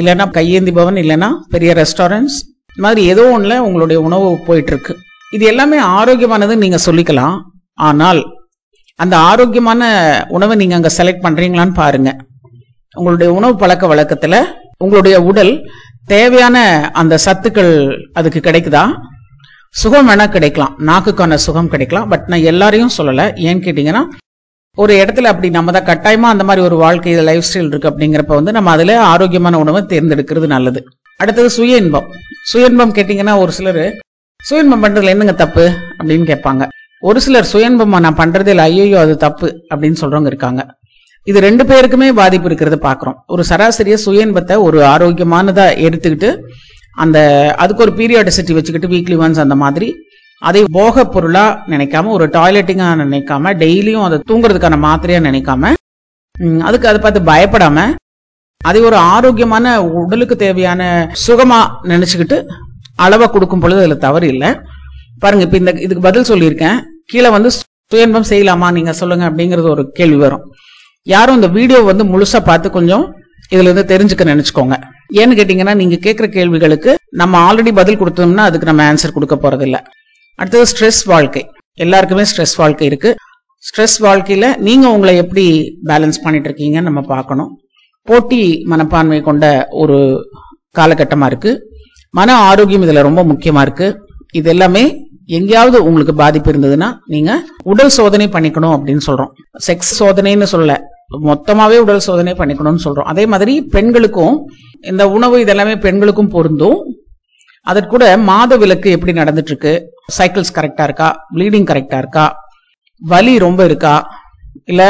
இல்லைன்னா 0.00 0.26
கையேந்தி 0.36 0.72
பவன் 0.78 0.98
இல்லைன்னா 1.02 1.28
பெரிய 1.52 1.70
ரெஸ்டாரண்ட்ஸ் 1.80 2.38
இந்த 2.70 2.82
மாதிரி 2.86 3.02
ஏதோ 3.12 3.22
ஒன்றில் 3.36 3.62
உங்களுடைய 3.66 3.98
உணவு 4.08 4.26
போயிட்டுருக்கு 4.48 4.94
இது 5.36 5.44
எல்லாமே 5.52 5.78
ஆரோக்கியமானதுன்னு 5.96 6.64
நீங்கள் 6.66 6.84
சொல்லிக்கலாம். 6.86 7.36
ஆனால் 7.80 8.20
அந்த 9.02 9.14
ஆரோக்கியமான 9.30 9.82
உணவை 10.28 10.54
நீங்க 10.56 10.74
அங்க 10.78 10.90
செலக்ட் 10.98 11.24
பண்றீங்களான்னு 11.26 11.74
பாருங்க. 11.74 12.10
உங்களுடைய 12.94 13.28
உணவு 13.38 13.54
பழக்க 13.56 13.84
வழக்கத்துல 13.92 14.36
உங்களுடைய 14.78 15.16
உடல் 15.30 15.52
தேவையான 16.12 16.56
அந்த 17.00 17.14
சத்துக்கள் 17.24 17.72
அதுக்கு 18.12 18.40
கிடைக்குதா? 18.46 18.82
சுகம் 19.74 20.08
வேணா 20.08 20.26
கிடைக்கலாம். 20.28 20.72
நாக்குக்கான 20.86 21.34
சுகம் 21.46 21.68
கிடைக்கலாம். 21.68 22.08
பட் 22.08 22.24
நான் 22.26 22.48
எல்லாரையும் 22.52 22.94
சொல்லல. 22.98 23.24
ஏன்னு 23.48 23.64
கேட்டீங்கன்னா 23.66 24.02
ஒரு 24.76 24.94
இடத்துல 25.02 25.30
அப்படி 25.32 25.48
நம்ம 25.50 25.72
தான் 25.76 25.88
கட்டாயமா 25.90 26.28
அந்த 26.34 26.44
மாதிரி 26.48 26.64
ஒரு 26.66 26.76
வாழ்க்கை 26.76 27.14
லைஃப் 27.28 27.46
ஸ்டைல் 27.48 27.70
இருக்கு 27.70 27.90
அப்படிங்கிறப்ப 27.90 28.38
வந்து 28.38 28.52
நம்ம 28.56 28.70
அதுல 28.70 28.92
ஆரோக்கியமான 29.12 29.58
உணவை 29.58 29.80
தேர்ந்தெடுக்கிறது 29.92 30.48
நல்லது. 30.54 30.82
அடுத்தது 31.20 31.50
சுய 31.50 31.82
இன்பம் 31.84 32.08
சுய 32.42 32.70
இன்பம் 32.72 32.94
கேட்டீங்கன்னா 32.98 33.34
ஒரு 33.44 33.52
சிலர் 33.58 33.82
சுய 34.42 34.62
இன்பம் 34.62 34.84
பண்றதுல 34.84 35.14
என்னங்க 35.14 35.34
தப்பு 35.44 35.64
அப்படின்னு 35.98 36.26
கேட்பாங்க. 36.32 36.64
ஒரு 37.08 37.18
சிலர் 37.24 37.50
சுயன்பமாக 37.52 38.04
நான் 38.04 38.18
பண்றதே 38.20 38.50
இல்லை 38.54 38.64
ஐயோ 38.70 38.98
அது 39.04 39.12
தப்பு 39.24 39.48
அப்படின்னு 39.72 40.00
சொல்றவங்க 40.00 40.30
இருக்காங்க. 40.32 40.62
இது 41.26 41.38
ரெண்டு 41.46 41.64
பேருக்குமே 41.70 42.08
பாதிப்பு 42.18 42.48
இருக்கிறத 42.48 42.76
பாக்குறோம். 42.86 43.16
ஒரு 43.32 43.42
சராசரிய 43.50 43.96
சுய 44.04 44.26
இன்பத்தை 44.26 44.54
ஒரு 44.66 44.78
ஆரோக்கியமானதா 44.94 45.66
எடுத்துக்கிட்டு 45.86 46.30
அந்த 47.02 47.18
அதுக்கு 47.62 47.84
ஒரு 47.86 47.92
பீரியாடிசிட்டி 47.98 48.52
வச்சுக்கிட்டு 48.56 48.90
வீக்லி 48.94 49.16
ஒன்ஸ் 49.22 49.42
அந்த 49.44 49.56
மாதிரி 49.62 49.88
அதை 50.42 50.60
போக 50.78 51.04
பொருளா 51.14 51.44
நினைக்காம 51.72 52.12
ஒரு 52.16 52.26
டாய்லெட்டிங்கா 52.36 52.88
நினைக்காம 53.02 53.52
டெய்லியும் 53.62 54.06
அதை 54.08 54.18
தூங்குறதுக்கான 54.30 54.78
மாத்திரையா 54.86 55.20
நினைக்காம 55.28 55.72
அதுக்கு 56.68 56.90
அதை 56.90 56.98
பார்த்து 57.00 57.28
பயப்படாம 57.32 57.78
அதை 58.68 58.80
ஒரு 58.88 58.96
ஆரோக்கியமான 59.14 59.74
உடலுக்கு 60.00 60.36
தேவையான 60.44 60.82
சுகமா 61.26 61.60
நினைச்சுக்கிட்டு 61.92 62.38
அளவை 63.04 63.26
கொடுக்கும் 63.34 63.62
பொழுது 63.64 63.80
அதுல 63.82 63.98
தவறு 64.06 64.26
இல்லை. 64.34 64.50
பாருங்க 65.22 65.44
இப்ப 65.46 65.56
இந்த 65.60 65.72
இதுக்கு 65.84 66.02
பதில் 66.06 66.28
சொல்லியிருக்கேன். 66.30 66.78
கீழே 67.10 67.30
வந்து 67.36 67.50
சுயன்பம் 67.92 68.28
செய்யலாமா? 68.32 68.66
நீங்க 68.76 68.92
சொல்லுங்க 69.00 69.24
அப்படிங்கறது 69.30 69.68
ஒரு 69.74 69.84
கேள்வி 69.98 70.18
வரும். 70.24 70.44
யாரும் 71.06 71.38
இந்த 71.38 71.48
வீடியோ 71.56 71.78
வந்து 71.90 72.04
முழுசா 72.12 72.40
பார்த்து 72.48 72.70
கொஞ்சம் 72.70 73.04
இதுல 73.54 73.68
இருந்து 73.68 73.84
தெரிஞ்சுக்க 73.92 74.24
நினைச்சுக்கோங்க. 74.32 74.74
ஏன்னு 75.20 75.36
கேட்டீங்கன்னா 75.38 75.74
நீங்க 75.80 75.96
கேட்கிற 76.04 76.26
கேள்விகளுக்கு 76.36 76.90
நம்ம 77.20 77.34
ஆல்ரெடி 77.46 77.72
பதில் 77.78 78.00
கொடுத்தோம்னா 78.00 78.44
அதுக்கு 78.48 78.68
நம்ம 78.70 78.84
ஆன்சர் 78.90 79.16
கொடுக்க 79.16 79.36
போறது 79.44 79.64
இல்ல 79.68 79.78
அடுத்தது 80.38 80.66
ஸ்ட்ரெஸ் 80.72 81.00
வாழ்க்கை. 81.12 81.42
எல்லாருக்குமே 81.84 82.24
ஸ்ட்ரெஸ் 82.30 82.54
வாழ்க்கை 82.56 82.86
இருக்கு. 82.90 83.10
ஸ்ட்ரெஸ் 83.64 83.96
வாழ்க்கையில 84.06 84.46
நீங்க 84.68 84.86
உங்களை 84.94 85.14
எப்படி 85.22 85.46
பேலன்ஸ் 85.88 86.22
பண்ணிட்டு 86.22 86.48
இருக்கீங்கன்னு 86.50 86.88
நம்ம 86.90 87.00
பார்க்கணும். 87.14 87.50
போட்டி 88.08 88.42
மனப்பான்மை 88.72 89.20
கொண்ட 89.20 89.44
ஒரு 89.82 89.98
காலகட்டமா 90.78 91.26
இருக்கு. 91.26 91.52
மன 92.14 92.36
ஆரோக்கியம் 92.48 92.84
இதுல 92.86 93.02
ரொம்ப 93.08 93.24
முக்கியமா 93.24 93.60
இருக்கு. 93.60 93.88
இது 94.38 94.48
எல்லாமே 94.50 94.84
எங்கேயாவது 95.36 95.78
உங்களுக்கு 95.88 96.14
பாதிப்பு 96.20 96.50
இருந்ததுன்னா 96.52 96.88
நீங்க 97.14 97.32
உடல் 97.72 97.92
சோதனை 97.98 98.26
பண்ணிக்கணும் 98.34 98.74
அப்படின்னு 98.76 99.02
சொல்றோம். 99.08 99.30
செக்ஸ் 99.66 99.92
சோதனைன்னு 99.98 100.48
சொல்ல 100.54 100.76
மொத்தமாவே 101.28 101.76
உடல் 101.84 102.06
சோதனை 102.06 102.32
பண்ணிக்கணும்னு 102.40 102.84
சொல்றோம். 102.86 103.08
அதே 103.12 103.26
மாதிரி 103.32 103.54
பெண்களுக்கும் 103.74 104.34
இந்த 104.90 105.04
உணவு 105.16 105.36
இதெல்லாமே 105.44 105.74
பெண்களுக்கும் 105.86 106.32
பொருந்தும். 106.34 106.78
அதற்கூட 107.70 108.04
மாத 108.28 108.56
விலக்கு 108.62 108.90
எப்படி 108.96 109.12
நடந்துட்டு 109.20 109.50
இருக்கு 109.52 109.72
சைக்கிள்ஸ் 110.18 110.56
கரெக்டா 110.58 110.84
இருக்கா? 110.88 111.08
ப்ளீடிங் 111.34 111.66
கரெக்டா 111.70 111.98
இருக்கா? 112.02 112.26
வலி 113.02 113.34
ரொம்ப 113.46 113.60
இருக்கா? 113.70 113.94
இல்ல 114.64 114.82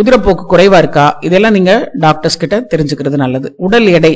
உதிரப்போக்கு 0.00 0.44
குறைவா 0.52 0.78
இருக்கா? 0.82 1.06
இதெல்லாம் 1.28 1.56
நீங்க 1.58 1.72
டாக்டர்ஸ் 2.04 2.40
கிட்ட 2.42 2.56
தெரிஞ்சுக்கிறது 2.72 3.16
நல்லது. 3.24 3.48
உடல் 3.66 3.86
எடை 3.98 4.12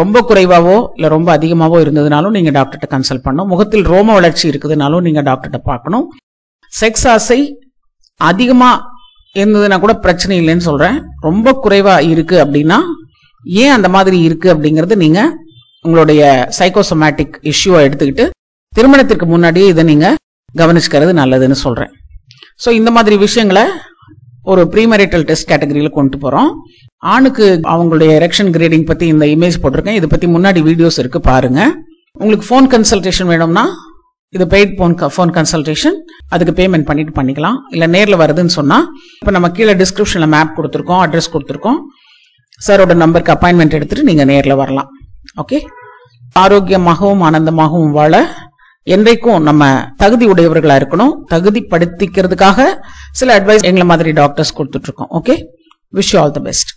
ரொம்ப 0.00 0.20
குறைவாவோ 0.28 0.76
இல்லை 0.96 1.08
ரொம்ப 1.16 1.28
அதிகமாகவோ 1.36 1.78
இருந்ததுனாலும் 1.84 2.34
நீங்க 2.36 2.50
டாக்டர்கிட்ட 2.56 2.88
கன்சல்ட் 2.94 3.24
பண்ணணும். 3.26 3.50
முகத்தில் 3.52 3.84
ரோம 3.92 4.14
வளர்ச்சி 4.18 4.44
இருக்குதுனாலும் 4.50 5.04
நீங்க 5.06 5.20
டாக்டர்கிட்ட 5.28 5.60
பார்க்கணும். 5.70 6.06
செக்ஸ் 6.72 7.06
ஆசை 7.14 7.38
அதிகமாக 8.20 8.82
இருந்ததுன்னா 9.40 9.76
கூட 9.84 9.94
பிரச்சனை 10.04 10.34
இல்லைன்னு 10.40 10.66
சொல்றேன். 10.70 10.96
ரொம்ப 11.28 11.54
குறைவா 11.64 11.94
இருக்கு 12.12 12.36
அப்படின்னா 12.44 12.78
ஏன் 13.62 13.74
அந்த 13.76 13.88
மாதிரி 13.96 14.18
இருக்கு 14.28 14.48
அப்படிங்கறது 14.54 14.96
நீங்க 15.04 15.20
உங்களுடைய 15.86 16.22
சைக்கோசோமேட்டிக் 16.58 17.34
இஷ்யூவை 17.52 17.80
எடுத்துக்கிட்டு 17.86 18.26
திருமணத்திற்கு 18.76 19.26
முன்னாடியே 19.32 19.66
இதை 19.72 19.82
நீங்க 19.90 20.06
கவனிச்சுக்கிறது 20.60 21.12
நல்லதுன்னு 21.22 21.58
சொல்றேன். 21.64 21.90
ஸோ 22.64 22.68
இந்த 22.80 22.90
மாதிரி 22.96 23.16
விஷயங்களை 23.26 23.64
ஒரு 24.52 24.62
ப்ரீமரிட்டல் 24.72 25.24
டெஸ்ட் 25.28 25.48
கேட்டகரியில 25.50 25.90
கொண்டு 25.98 26.16
போறோம். 26.22 26.50
ஆணுக்கு 27.14 27.46
அவங்களுடைய 27.74 28.10
எரெக்ஷன் 28.18 28.50
கிரேடிங் 28.56 28.86
பத்தி 28.90 29.06
இந்த 29.14 29.24
இமேஜ் 29.34 29.56
போட்டிருக்கேன். 29.62 29.98
இதை 30.00 30.08
பத்தி 30.14 30.26
முன்னாடி 30.36 30.60
வீடியோஸ் 30.68 30.98
இருக்கு 31.02 31.20
பாருங்க. 31.30 31.60
உங்களுக்கு 32.20 32.46
ஃபோன் 32.50 32.68
கன்சல்டேஷன் 32.74 33.30
வேணும்னா 33.32 33.64
இது 34.36 34.44
பெய்ட் 34.52 34.72
ஃபோன் 34.78 34.94
ஃபோன் 35.14 35.32
கன்சல்டேஷன் 35.36 35.96
அதுக்கு 36.34 36.52
பேமெண்ட் 36.60 36.86
பண்ணிட்டு 36.88 37.12
பண்ணிக்கலாம். 37.18 37.58
இல்லை 37.74 37.86
நேரில் 37.94 38.20
வருதுன்னு 38.22 38.54
சொன்னால் 38.58 38.86
இப்போ 39.20 39.32
நம்ம 39.36 39.48
கீழே 39.56 39.74
டிஸ்கிரிப்ஷனில் 39.82 40.32
மேப் 40.34 40.56
கொடுத்துருக்கோம் 40.56 41.02
அட்ரஸ் 41.04 41.32
கொடுத்துருக்கோம். 41.34 41.78
சாரோட 42.66 42.94
நம்பருக்கு 43.02 43.34
அப்பாயின்மெண்ட் 43.34 43.76
எடுத்துகிட்டு 43.78 44.08
நீங்கள் 44.10 44.28
நேரில் 44.32 44.60
வரலாம். 44.62 44.88
ஓகே 45.42 45.60
ஆரோக்கியமாகவும் 46.42 47.22
ஆனந்தமாகவும் 47.28 47.94
வாழ 47.98 48.14
என்றைக்கும் 48.86 49.40
நம்ம 49.40 49.92
தகுதி 49.96 50.26
உடையவர்களா 50.26 50.76
இருக்கணும். 50.80 51.12
தகுதி 51.26 51.66
படுத்திக்கிறதுக்காக 51.70 52.78
சில 53.12 53.38
அட்வைஸ் 53.40 53.62
எங்களை 53.62 53.84
மாதிரி 53.84 54.12
டாக்டர்ஸ் 54.12 54.56
கொடுத்துட்டு 54.58 54.88
இருக்கோம். 54.88 55.08
Okay 55.10 55.44
wish 55.94 56.18
all 56.18 56.30
the 56.30 56.40
best 56.40 56.73